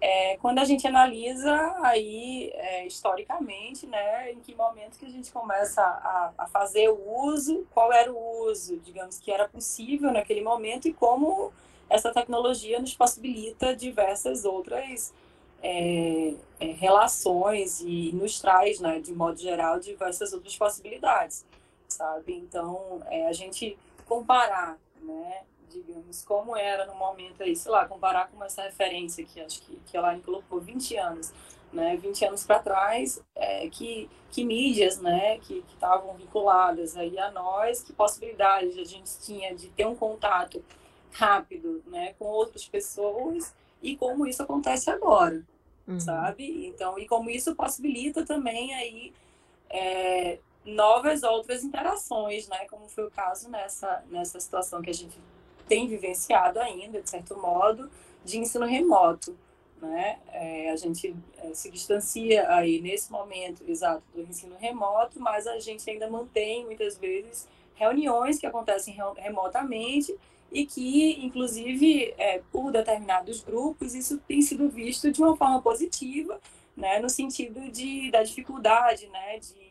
[0.00, 5.30] é, quando a gente analisa aí é, historicamente, né, em que momento que a gente
[5.30, 10.42] começa a, a, fazer o uso, qual era o uso, digamos, que era possível naquele
[10.42, 11.52] momento e como
[11.88, 15.12] essa tecnologia nos possibilita diversas outras
[15.62, 21.44] é, é relações e nos traz, né, de modo geral, diversas outras possibilidades
[21.92, 22.34] sabe?
[22.34, 28.28] Então, é, a gente comparar, né, digamos, como era no momento aí, sei lá, comparar
[28.30, 31.32] com essa referência que acho que, que a Lani colocou, 20 anos,
[31.72, 37.30] né, 20 anos para trás, é, que, que mídias, né, que estavam vinculadas aí a
[37.30, 40.62] nós, que possibilidades a gente tinha de ter um contato
[41.12, 45.42] rápido, né, com outras pessoas e como isso acontece agora,
[45.86, 45.98] uhum.
[45.98, 46.66] sabe?
[46.66, 49.12] Então, e como isso possibilita também aí
[49.70, 52.66] é, novas outras interações, né?
[52.68, 55.18] Como foi o caso nessa, nessa situação que a gente
[55.70, 57.88] tem vivenciado ainda, de certo modo,
[58.24, 59.38] de ensino remoto.
[59.80, 60.18] Né?
[60.32, 65.60] É, a gente é, se distancia aí nesse momento exato do ensino remoto, mas a
[65.60, 70.14] gente ainda mantém muitas vezes reuniões que acontecem remotamente
[70.50, 76.40] e que, inclusive, é, por determinados grupos, isso tem sido visto de uma forma positiva,
[76.76, 79.69] né, no sentido de, da dificuldade, né, de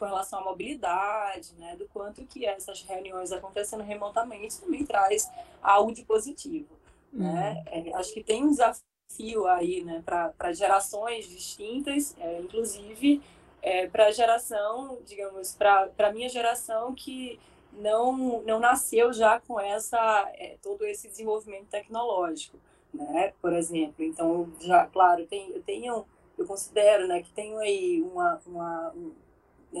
[0.00, 5.30] com relação à mobilidade, né, do quanto que essas reuniões acontecendo remotamente também traz
[5.62, 6.74] algo de positivo.
[7.12, 7.28] Né?
[7.28, 7.34] Uhum.
[7.34, 7.64] Né?
[7.90, 13.20] É, acho que tem um desafio aí né, para gerações distintas, é, inclusive
[13.60, 17.38] é, para a geração, digamos, para a minha geração que
[17.74, 22.56] não, não nasceu já com essa é, todo esse desenvolvimento tecnológico,
[22.92, 23.34] né?
[23.40, 26.06] Por exemplo, então já claro tem, eu tenho
[26.38, 29.10] eu considero né que tenho aí uma, uma né,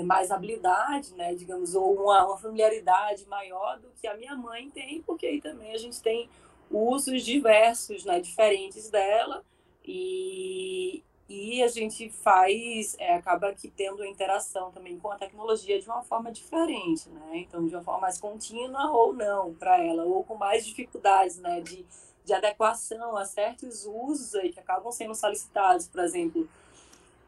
[0.04, 5.02] mais habilidade, né, digamos, ou uma, uma familiaridade maior do que a minha mãe tem,
[5.02, 6.28] porque aí também a gente tem
[6.70, 9.44] usos diversos, né, diferentes dela,
[9.84, 15.86] e, e a gente faz, é, acaba aqui tendo interação também com a tecnologia de
[15.86, 20.22] uma forma diferente, né, então de uma forma mais contínua ou não para ela, ou
[20.22, 21.84] com mais dificuldades, né, de,
[22.24, 26.48] de adequação a certos usos aí que acabam sendo solicitados, por exemplo,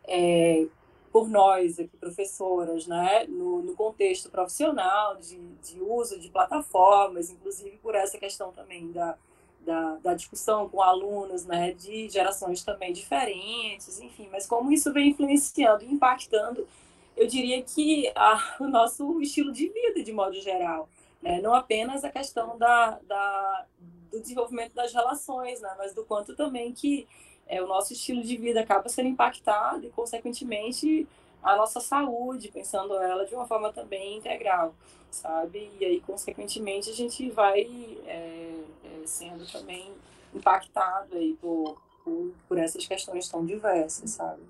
[0.04, 0.68] é,
[1.12, 7.76] por nós aqui, professoras, né, no, no contexto profissional, de, de, uso de plataformas, inclusive
[7.82, 9.18] por essa questão também da,
[9.60, 15.10] da, da, discussão com alunos né, de gerações também diferentes, enfim, mas como isso vem
[15.10, 16.66] influenciando e impactando,
[17.14, 20.88] eu diria que a, o nosso estilo de vida, de modo geral,
[21.20, 23.66] né, não apenas a questão da, da,
[24.10, 27.06] do desenvolvimento das relações, né, mas do quanto também que
[27.52, 31.06] é, o nosso estilo de vida acaba sendo impactado e, consequentemente,
[31.42, 34.74] a nossa saúde, pensando ela de uma forma também integral,
[35.10, 35.70] sabe?
[35.78, 37.60] E aí, consequentemente, a gente vai
[38.06, 39.92] é, é, sendo também
[40.34, 44.40] impactado aí por, por, por essas questões tão diversas, sabe?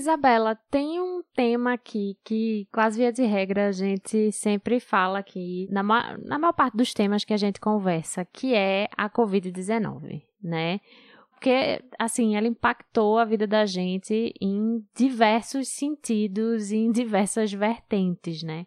[0.00, 5.68] Isabela, tem um tema aqui que, quase via de regra, a gente sempre fala aqui,
[5.70, 10.22] na, ma na maior parte dos temas que a gente conversa, que é a Covid-19,
[10.42, 10.80] né?
[11.30, 18.42] Porque, assim, ela impactou a vida da gente em diversos sentidos e em diversas vertentes,
[18.42, 18.66] né?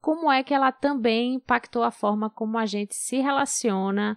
[0.00, 4.16] Como é que ela também impactou a forma como a gente se relaciona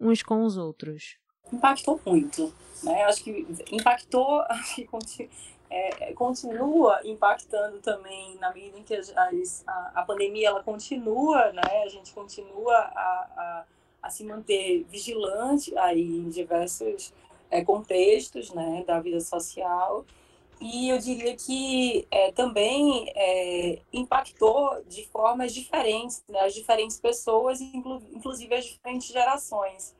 [0.00, 1.18] uns com os outros?
[1.52, 3.04] Impactou muito, né?
[3.04, 4.42] Acho que impactou,
[5.74, 11.82] é, é, continua impactando também na medida em que a, a, pandemia ela continua, né?
[11.84, 13.64] A gente continua a, a,
[14.04, 17.12] a se manter vigilante aí em diversos
[17.50, 20.06] é, contextos, né, da vida social.
[20.60, 27.60] E eu diria que é, também é, impactou de formas diferentes, né, as diferentes pessoas,
[27.60, 29.92] inclu inclusive as diferentes gerações,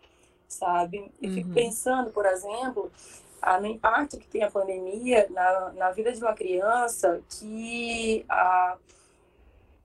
[0.47, 1.11] sabe?
[1.21, 1.55] Eu fico uhum.
[1.55, 2.93] pensando, por exemplo,
[3.45, 8.79] ah, no impacto que tem a pandemia na, na vida de uma criança que ah,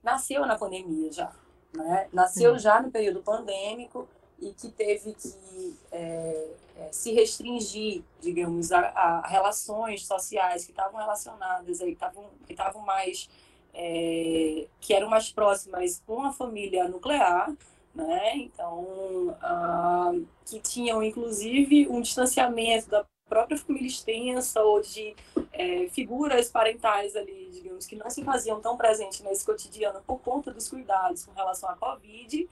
[0.02, 1.30] nasceu na pandemia já,
[1.74, 2.08] né?
[2.10, 4.08] Nasceu já no período pandêmico
[4.40, 6.48] e que teve que é,
[6.78, 12.52] é, se restringir, digamos, a, a, relações sociais que estavam relacionadas aí, que estavam que
[12.52, 13.28] estavam mais
[13.74, 17.52] é, que eram mais próximas com a família nuclear,
[17.94, 18.36] né?
[18.36, 20.12] Então, ah,
[20.46, 25.14] que tinham, inclusive, um distanciamento da própria família extensa ou de
[25.52, 30.52] é, figuras parentais ali, digamos, que não se faziam tão presentes nesse cotidiano por conta
[30.52, 32.48] dos cuidados com relação à Covid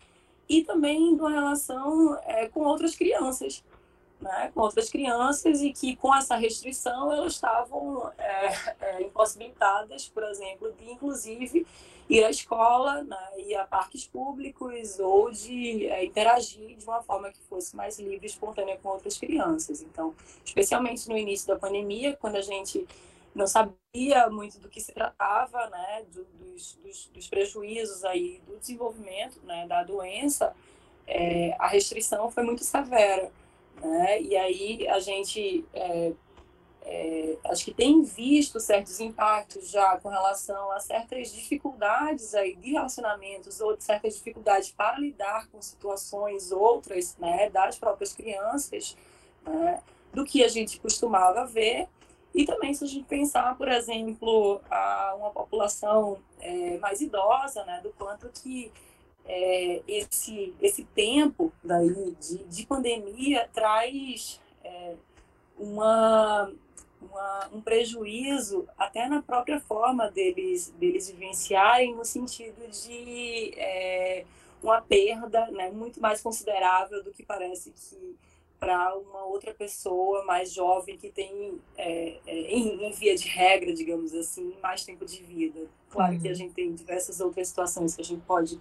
[0.49, 3.65] e também uma relação é, com outras crianças,
[4.21, 10.25] né, com outras crianças e que com essa restrição elas estavam é, é, impossibilitadas, por
[10.25, 11.67] exemplo, de inclusive
[12.09, 17.31] ir à escola, né, ir a parques públicos ou de é, interagir de uma forma
[17.31, 19.83] que fosse mais livre e espontânea com outras crianças.
[19.83, 20.15] Então,
[20.45, 22.87] especialmente no início da pandemia, quando a gente
[23.35, 28.57] não sabia muito do que se tratava, né, do, dos, dos, dos, prejuízos aí do
[28.57, 30.55] desenvolvimento, né, da doença,
[31.07, 33.31] é, a restrição foi muito severa.
[33.83, 34.21] Né?
[34.23, 36.13] E aí a gente é,
[36.83, 42.73] é, acho que tem visto certos impactos já com relação a certas dificuldades aí de
[42.73, 48.97] relacionamentos ou de certas dificuldades para lidar com situações outras né, das próprias crianças
[49.47, 49.83] né,
[50.15, 51.87] do que a gente costumava ver
[52.35, 57.81] e também se a gente pensar por exemplo a uma população é, mais idosa né,
[57.83, 58.73] do quanto que
[59.29, 64.95] é, esse, esse tempo daí de, de pandemia traz é,
[65.59, 66.51] uma,
[67.01, 74.25] uma, um prejuízo até na própria forma deles, deles vivenciarem, no sentido de é,
[74.63, 78.17] uma perda né, muito mais considerável do que parece que
[78.59, 83.73] para uma outra pessoa mais jovem que tem, é, é, em, em, via de regra,
[83.73, 85.61] digamos assim, mais tempo de vida.
[85.91, 86.21] Claro uhum.
[86.21, 86.37] que a uhum.
[86.37, 88.59] gente tem diversas outras situações que a gente pode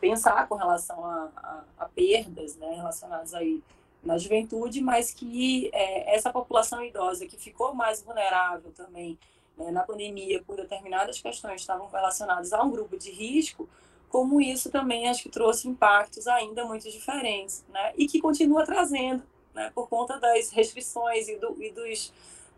[0.00, 3.62] pensar com relação a, a, a, perdas né, relacionadas aí
[4.02, 9.18] na juventude, mas que é, essa população idosa que ficou mais vulnerável também
[9.56, 13.68] né, na pandemia por determinadas questões estavam relacionadas a um grupo de risco,
[14.08, 19.22] como isso também acho que trouxe impactos ainda muito diferentes, né, e que continua trazendo,
[19.54, 22.12] né, por conta das restrições e, do, e dos,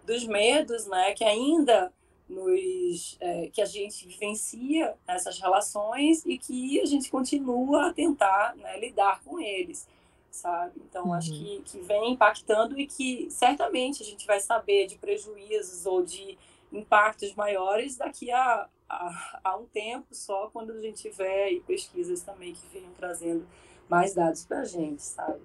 [0.05, 1.93] dos medos, né, que ainda
[2.35, 8.55] nos é, que a gente vivencia essas relações e que a gente continua a tentar
[8.57, 9.89] né, lidar com eles,
[10.31, 10.73] sabe?
[10.89, 11.15] Então, uhum.
[11.15, 16.05] acho que, que vem impactando e que certamente a gente vai saber de prejuízos ou
[16.05, 16.37] de
[16.73, 22.53] impactos maiores daqui a, a, a um tempo só, quando a gente tiver pesquisas também
[22.53, 23.47] que venham trazendo
[23.89, 25.41] mais dados para a gente, sabe?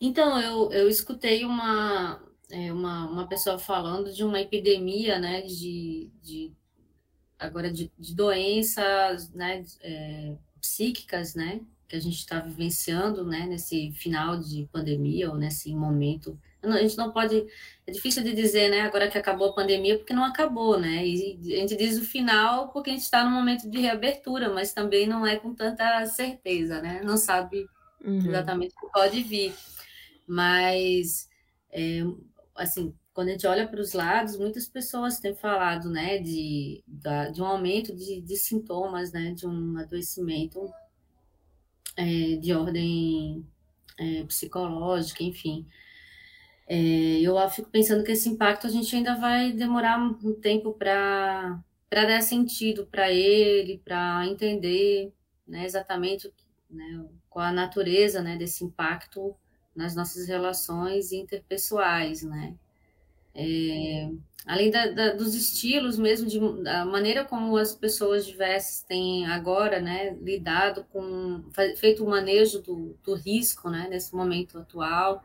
[0.00, 2.20] Então, eu, eu escutei uma,
[2.52, 6.52] é, uma, uma pessoa falando de uma epidemia, né, de, de
[7.38, 13.90] agora de, de doenças, né, é, psíquicas, né, que a gente está vivenciando, né, nesse
[13.92, 16.38] final de pandemia ou nesse momento.
[16.62, 17.44] A gente não pode,
[17.86, 21.54] é difícil de dizer, né, agora que acabou a pandemia, porque não acabou, né, e
[21.54, 25.06] a gente diz o final porque a gente está no momento de reabertura, mas também
[25.06, 27.66] não é com tanta certeza, né, não sabe
[28.04, 28.18] uhum.
[28.18, 29.54] exatamente o que pode vir,
[30.28, 31.28] mas
[31.70, 32.04] é,
[32.54, 36.82] assim, quando a gente olha para os lados, muitas pessoas têm falado, né, de,
[37.32, 40.72] de um aumento de, de sintomas, né, de um adoecimento
[41.96, 43.46] é, de ordem
[43.98, 45.66] é, psicológica, enfim.
[46.66, 51.62] É, eu fico pensando que esse impacto a gente ainda vai demorar um tempo para
[51.90, 55.12] dar sentido para ele, para entender
[55.46, 56.32] né, exatamente
[56.70, 59.36] né, qual a natureza né, desse impacto
[59.74, 62.54] nas nossas relações interpessoais, né?
[63.34, 64.10] É,
[64.46, 69.80] além da, da, dos estilos mesmo, de, da maneira como as pessoas diversas têm agora,
[69.80, 71.44] né, lidado com,
[71.76, 75.24] feito o manejo do, do risco, né, nesse momento atual,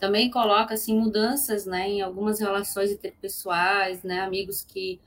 [0.00, 5.00] também coloca, assim, mudanças, né, em algumas relações interpessoais, né, amigos que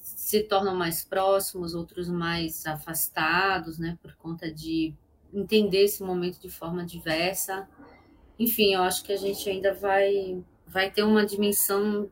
[0.00, 4.94] se tornam mais próximos, outros mais afastados, né, por conta de
[5.32, 7.68] entender esse momento de forma diversa,
[8.42, 12.10] enfim, eu acho que a gente ainda vai, vai ter uma dimensão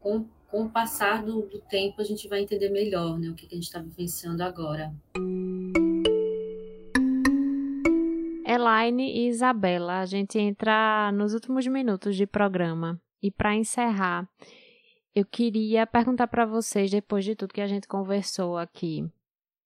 [0.00, 3.46] com, com o passar do, do tempo, a gente vai entender melhor né, o que,
[3.46, 4.92] que a gente está vivenciando agora.
[8.44, 13.00] Elaine e Isabela, a gente entra nos últimos minutos de programa.
[13.22, 14.28] E para encerrar,
[15.14, 19.08] eu queria perguntar para vocês, depois de tudo que a gente conversou aqui,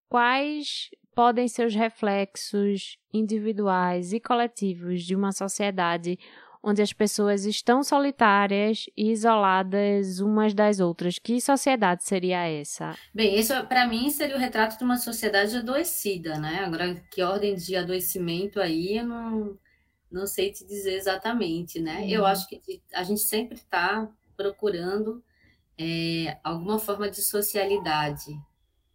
[0.07, 6.19] quais podem ser os reflexos individuais e coletivos de uma sociedade
[6.67, 11.19] onde as pessoas estão solitárias e isoladas umas das outras.
[11.19, 12.97] Que sociedade seria essa?
[13.15, 16.65] Bem, isso para mim seria o retrato de uma sociedade adoecida, né?
[16.65, 19.59] Agora, que ordem de adoecimento aí, eu não,
[20.11, 22.01] não sei te dizer exatamente, né?
[22.01, 22.09] Uhum.
[22.09, 22.59] Eu acho que
[22.95, 25.23] a gente sempre está procurando
[25.79, 28.35] é, alguma forma de socialidade,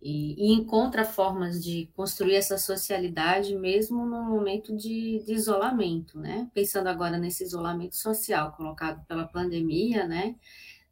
[0.01, 6.49] e, e, encontra formas de construir essa socialidade mesmo no momento de, de, isolamento, né?
[6.53, 10.35] Pensando agora nesse isolamento social colocado pela pandemia, né?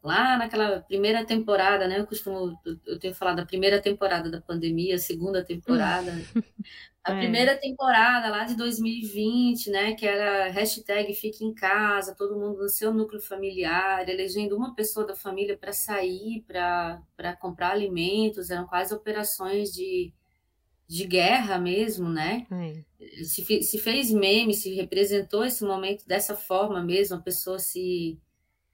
[0.07, 1.99] Lá naquela primeira temporada, né?
[1.99, 6.11] Eu costumo, eu tenho falado da primeira temporada da pandemia, segunda temporada.
[7.07, 7.19] A é.
[7.19, 12.67] primeira temporada lá de 2020, né, que era hashtag Fique em Casa, todo mundo no
[12.67, 18.93] seu núcleo familiar, elegendo uma pessoa da família para sair, para comprar alimentos, eram quase
[18.93, 20.11] operações de,
[20.85, 22.45] de guerra mesmo, né?
[22.51, 23.23] É.
[23.23, 28.19] Se, se fez meme, se representou esse momento dessa forma mesmo, a pessoa se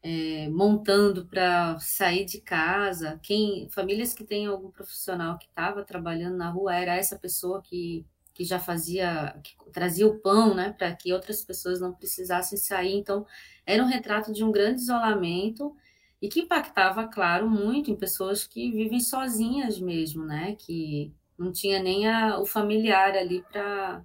[0.03, 3.19] é, montando para sair de casa.
[3.23, 8.05] Quem, famílias que têm algum profissional que estava trabalhando na rua era essa pessoa que
[8.33, 12.95] que já fazia, que trazia o pão, né, para que outras pessoas não precisassem sair.
[12.95, 13.25] Então,
[13.65, 15.75] era um retrato de um grande isolamento
[16.21, 21.81] e que impactava, claro, muito em pessoas que vivem sozinhas mesmo, né, que não tinha
[21.81, 24.03] nem a, o familiar ali para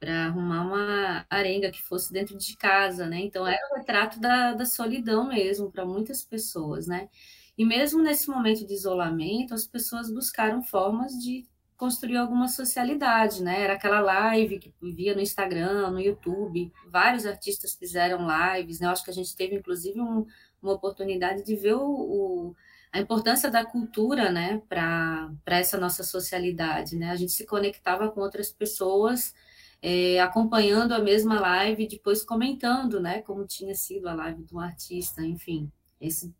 [0.00, 3.20] para arrumar uma arenga que fosse dentro de casa, né?
[3.20, 7.08] Então era um retrato da, da solidão mesmo para muitas pessoas, né?
[7.56, 11.46] E mesmo nesse momento de isolamento, as pessoas buscaram formas de
[11.76, 13.62] construir alguma socialidade, né?
[13.62, 18.86] Era aquela live que via no Instagram, no YouTube, vários artistas fizeram lives, né?
[18.86, 20.26] Eu acho que a gente teve, inclusive, um,
[20.62, 22.56] uma oportunidade de ver o, o,
[22.92, 27.10] a importância da cultura, né, para essa nossa socialidade, né?
[27.10, 29.34] A gente se conectava com outras pessoas,
[29.82, 35.24] é, acompanhando a mesma live, depois comentando, né, como tinha sido a live do artista,
[35.24, 35.70] enfim.
[36.00, 36.34] Esse,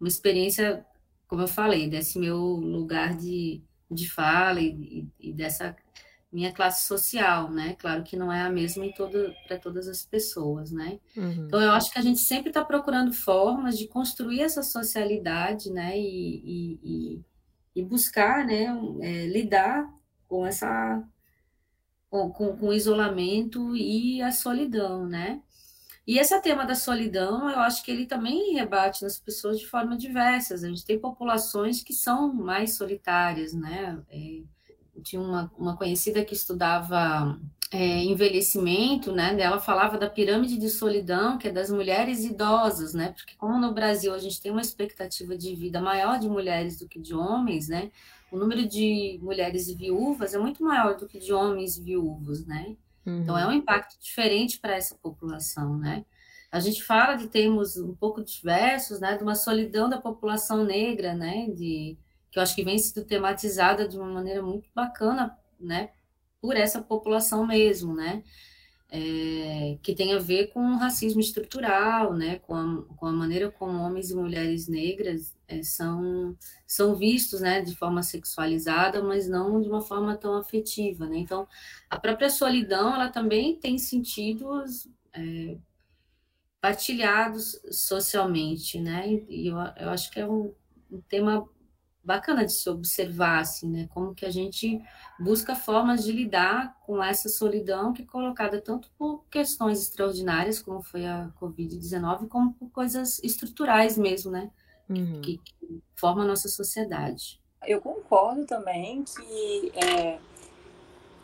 [0.00, 0.84] uma experiência,
[1.26, 3.62] como eu falei, desse meu lugar de
[3.92, 5.76] de fala e, e, dessa
[6.32, 7.76] minha classe social, né?
[7.78, 10.98] Claro que não é a mesma todo, para todas as pessoas, né?
[11.14, 11.44] Uhum.
[11.46, 15.98] Então, eu acho que a gente sempre está procurando formas de construir essa socialidade, né?
[15.98, 17.20] E, e,
[17.76, 18.66] e buscar, né?
[19.02, 19.86] É, lidar
[20.26, 21.06] com essa
[22.12, 25.40] com, com, com o isolamento e a solidão, né?
[26.06, 29.96] E esse tema da solidão, eu acho que ele também rebate nas pessoas de forma
[29.96, 30.62] diversas.
[30.62, 33.98] A gente tem populações que são mais solitárias, né?
[34.10, 34.42] É,
[35.02, 37.40] tinha uma, uma conhecida que estudava
[37.70, 39.34] é, envelhecimento, né?
[39.40, 43.14] Ela falava da pirâmide de solidão, que é das mulheres idosas, né?
[43.16, 46.86] Porque como no Brasil a gente tem uma expectativa de vida maior de mulheres do
[46.86, 47.90] que de homens, né?
[48.32, 52.74] O número de mulheres viúvas é muito maior do que de homens viúvos, né?
[53.04, 53.20] Uhum.
[53.20, 53.56] Então, é um uhum.
[53.56, 56.06] impacto diferente para essa população, né?
[56.50, 59.18] A gente fala de termos um pouco diversos, né?
[59.18, 61.46] De uma solidão da população negra, né?
[61.50, 61.98] De,
[62.30, 65.90] que eu acho que vem sendo tematizada de uma maneira muito bacana, né?
[66.40, 68.22] Por essa população mesmo, né?
[68.92, 73.50] é, que tem a ver com o racismo estrutural, né, com a, com a maneira
[73.50, 76.36] como homens e mulheres negras é, são,
[76.66, 81.06] são vistos né, de forma sexualizada, mas não de uma forma tão afetiva.
[81.06, 81.18] Né?
[81.18, 81.46] Então,
[81.90, 85.56] a própria solidão ela também tem sentidos é,
[86.60, 89.08] partilhados socialmente, né?
[89.28, 90.54] e eu, eu acho que é um,
[90.90, 91.46] um tema
[92.04, 93.88] bacana de se observar, assim, né?
[93.88, 94.80] Como que a gente
[95.20, 100.82] busca formas de lidar com essa solidão que é colocada tanto por questões extraordinárias, como
[100.82, 104.50] foi a Covid-19, como por coisas estruturais mesmo, né?
[104.88, 105.20] Uhum.
[105.22, 107.40] Que, que, formam a nossa sociedade.
[107.64, 110.18] Eu concordo também que é,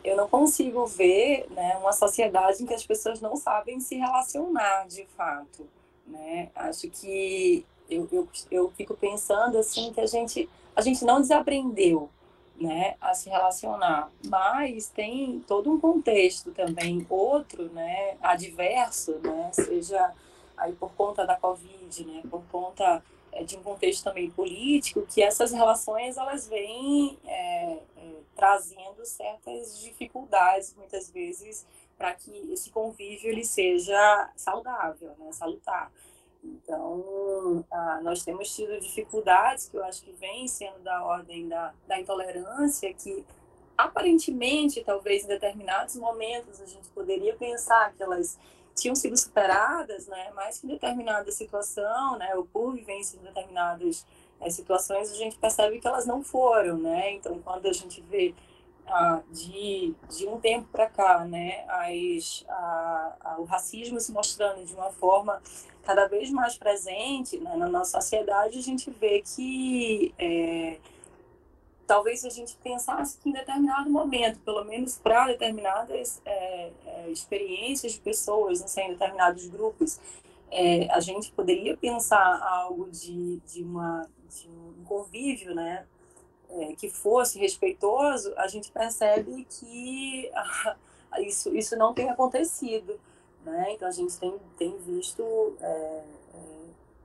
[0.03, 4.87] eu não consigo ver né, uma sociedade em que as pessoas não sabem se relacionar
[4.87, 5.67] de fato.
[6.07, 6.49] Né?
[6.55, 12.09] Acho que eu, eu, eu fico pensando assim que a gente a gente não desaprendeu
[12.59, 20.11] né, a se relacionar, mas tem todo um contexto também outro, né, adverso, né, seja
[20.57, 23.03] aí por conta da Covid, né, por conta
[23.45, 30.73] de um contexto também político, que essas relações elas vêm é, é, trazendo certas dificuldades
[30.75, 31.65] muitas vezes
[31.97, 35.91] para que esse convívio ele seja saudável, né, salutar.
[36.41, 37.65] Então,
[38.01, 42.93] nós temos tido dificuldades que eu acho que vem sendo da ordem da, da intolerância,
[42.93, 43.25] que
[43.77, 48.39] aparentemente, talvez em determinados momentos, a gente poderia pensar que elas
[48.79, 50.31] tinham sido superadas, né?
[50.35, 54.05] mas que determinada situação, né, ou por vivência em determinadas
[54.39, 56.77] é, situações, a gente percebe que elas não foram.
[56.77, 57.13] Né?
[57.13, 58.33] Então, quando a gente vê
[58.87, 64.65] ah, de, de um tempo para cá, né, as, a, a, o racismo se mostrando
[64.65, 65.41] de uma forma
[65.83, 70.77] cada vez mais presente né, na nossa sociedade, a gente vê que é,
[71.89, 77.93] talvez a gente pensasse que em determinado momento, pelo menos para determinadas é, é, experiências
[77.93, 79.99] de pessoas, não sei, em determinados grupos,
[80.51, 85.87] é, a gente poderia pensar algo de, de, uma, de um convívio, né?
[86.51, 90.31] é, que fosse respeitoso, a gente percebe que
[91.25, 92.99] isso, isso não tem acontecido.
[93.43, 93.73] Né?
[93.73, 95.23] Então, a gente tem, tem visto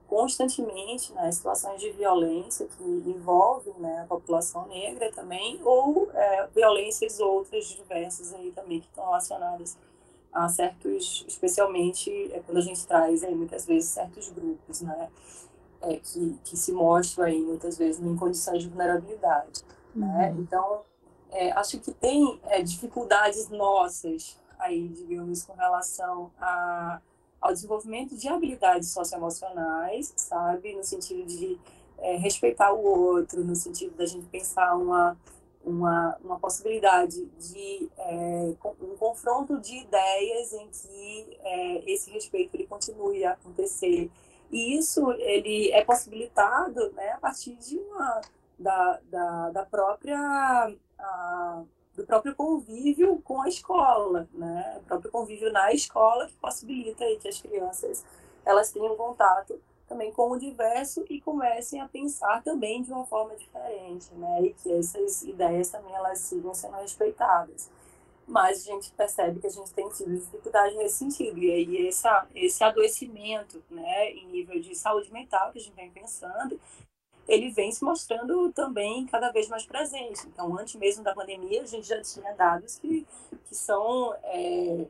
[0.08, 7.20] constantemente né, situações de violência que envolvem né, a população negra também, ou é, violências
[7.20, 9.76] outras diversas aí também que estão relacionadas
[10.32, 15.08] a certos, especialmente é, quando a gente traz aí, muitas vezes certos grupos, né?
[15.80, 19.62] É, que, que se mostram aí muitas vezes em condições de vulnerabilidade.
[19.94, 20.06] Né?
[20.06, 20.12] Uhum.
[20.14, 20.34] Né?
[20.38, 20.80] Então,
[21.30, 27.00] é, acho que tem é, dificuldades nossas aí, digamos, com relação a,
[27.44, 30.74] ao desenvolvimento de habilidades socioemocionais, sabe?
[30.74, 31.58] No sentido de
[31.98, 35.14] é, respeitar o outro, no sentido da gente pensar uma,
[35.62, 42.66] uma, uma possibilidade de é, um confronto de ideias em que é, esse respeito ele
[42.66, 44.10] continue a acontecer.
[44.50, 48.22] E isso ele é possibilitado né, a partir de uma,
[48.58, 50.18] da, da, da própria
[50.98, 51.62] a,
[51.94, 54.78] do próprio convívio com a escola, né?
[54.80, 58.04] O próprio convívio na escola que possibilita aí que as crianças
[58.44, 63.36] elas tenham contato também com o diverso e comecem a pensar também de uma forma
[63.36, 64.42] diferente, né?
[64.42, 67.70] E que essas ideias também elas sigam sendo respeitadas.
[68.26, 71.38] Mas a gente percebe que a gente tem tido dificuldade nesse sentido.
[71.38, 75.90] E aí essa, esse adoecimento, né, em nível de saúde mental que a gente vem
[75.90, 76.58] pensando,
[77.28, 80.26] ele vem se mostrando também cada vez mais presente.
[80.26, 83.06] Então, antes mesmo da pandemia, a gente já tinha dados que,
[83.46, 84.86] que são é,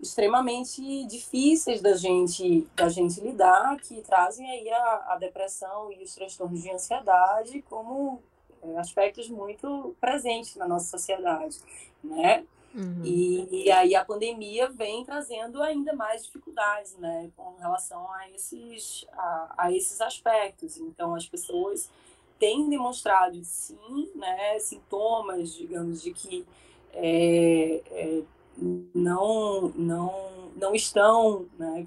[0.00, 6.14] extremamente difíceis da gente, da gente lidar, que trazem aí a, a depressão e os
[6.14, 8.22] transtornos de ansiedade como
[8.62, 11.58] é, aspectos muito presentes na nossa sociedade,
[12.02, 12.44] né?
[12.74, 13.02] Uhum.
[13.04, 19.06] E, e, aí a pandemia vem trazendo ainda mais dificuldades, né, com relação a esses,
[19.12, 20.76] a, a esses aspectos.
[20.76, 21.88] Então, as pessoas
[22.36, 26.44] têm demonstrado, sim, né, sintomas, digamos, de que
[26.92, 28.22] é, é,
[28.94, 31.86] não, não, não estão né,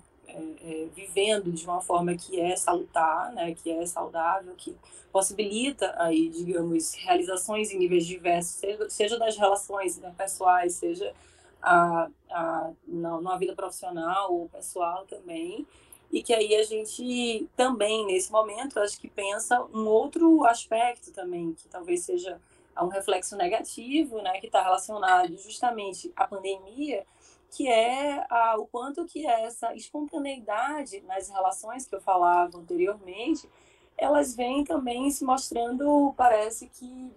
[0.61, 4.75] é, vivendo de uma forma que é salutar, né, que é saudável, que
[5.11, 11.13] possibilita aí, digamos, realizações em níveis diversos, seja, seja das relações interpessoais, seja
[11.61, 15.65] a, a, na, na vida profissional ou pessoal também,
[16.11, 21.53] e que aí a gente também, nesse momento, acho que pensa um outro aspecto também,
[21.53, 22.39] que talvez seja
[22.81, 27.05] um reflexo negativo, né, que está relacionado justamente à pandemia,
[27.51, 33.49] que é a, o quanto que essa espontaneidade nas relações que eu falava anteriormente,
[33.97, 37.11] elas vêm também se mostrando, parece que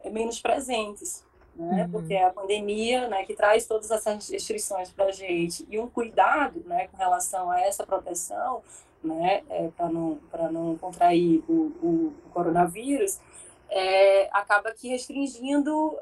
[0.00, 1.24] é, menos presentes,
[1.56, 1.84] né?
[1.84, 1.90] Uhum.
[1.90, 6.62] Porque a pandemia, né, que traz todas essas restrições para a gente e um cuidado,
[6.64, 8.62] né, com relação a essa proteção,
[9.02, 11.52] né, é, para não para não contrair o,
[11.82, 13.18] o, o coronavírus,
[13.68, 15.96] é, acaba que restringindo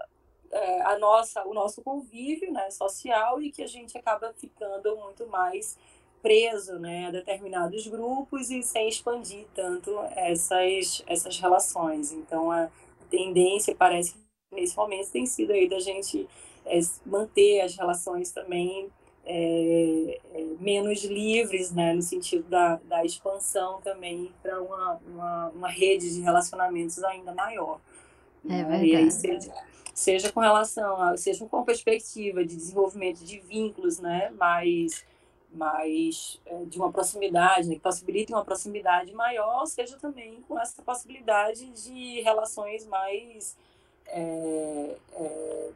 [0.50, 5.26] é, a nossa, o nosso convívio né, social e que a gente acaba ficando muito
[5.26, 5.78] mais
[6.22, 12.12] preso né, a determinados grupos e sem expandir tanto essas, essas relações.
[12.12, 12.68] Então, a
[13.10, 14.20] tendência parece que
[14.52, 16.28] nesse momento tem sido aí da gente
[16.66, 18.90] é, manter as relações também
[19.24, 25.68] é, é, menos livres, né, no sentido da, da expansão também para uma, uma, uma,
[25.68, 27.78] rede de relacionamentos ainda maior.
[28.44, 28.64] É né?
[28.64, 29.52] verdade.
[29.98, 35.04] Seja, com relação a, seja com perspectiva de desenvolvimento de vínculos, né, mais,
[35.52, 40.80] mais é, de uma proximidade, né, que possibilitem uma proximidade maior, seja também com essa
[40.82, 43.56] possibilidade de relações mais
[44.06, 45.70] é, é,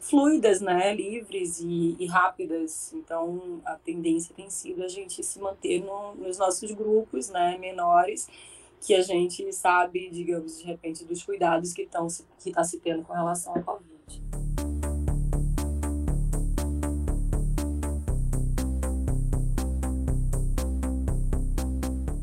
[0.00, 2.92] fluidas, né, livres e, e, rápidas.
[2.92, 8.28] Então, a tendência tem sido a gente se manter no, nos nossos grupos, né, menores,
[8.84, 12.08] que a gente sabe, digamos, de repente, dos cuidados que estão
[12.40, 13.92] que está se tendo com relação ao Covid.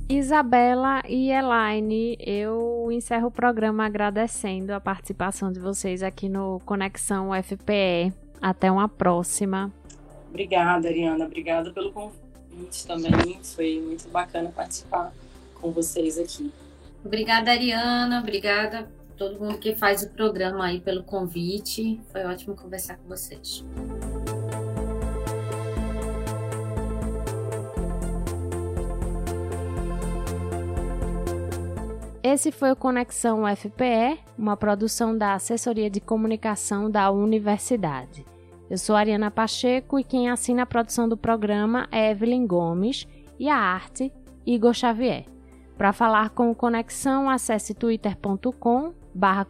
[0.10, 7.30] Isabela e Elaine, eu encerro o programa agradecendo a participação de vocês aqui no Conexão
[7.30, 8.12] UFPE.
[8.42, 9.72] Até uma próxima.
[10.28, 11.26] Obrigada, Ariana.
[11.26, 13.40] Obrigada pelo convite também.
[13.44, 15.14] Foi muito bacana participar
[15.62, 16.52] com vocês aqui.
[17.04, 18.20] Obrigada, Ariana.
[18.20, 22.00] Obrigada a todo mundo que faz o programa aí pelo convite.
[22.12, 23.64] Foi ótimo conversar com vocês.
[32.22, 38.26] Esse foi o Conexão UFPE, uma produção da Assessoria de Comunicação da Universidade.
[38.70, 43.08] Eu sou Ariana Pacheco e quem assina a produção do programa é Evelyn Gomes
[43.40, 44.12] e a arte
[44.46, 45.26] Igor Xavier.
[45.80, 49.48] Para falar com o Conexão, acesse twitter.com barra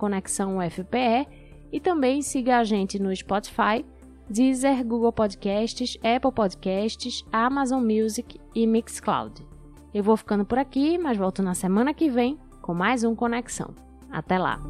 [1.74, 3.84] e também siga a gente no Spotify,
[4.30, 9.44] Deezer, Google Podcasts, Apple Podcasts, Amazon Music e Mixcloud.
[9.92, 13.74] Eu vou ficando por aqui, mas volto na semana que vem com mais um Conexão.
[14.12, 14.62] Até lá!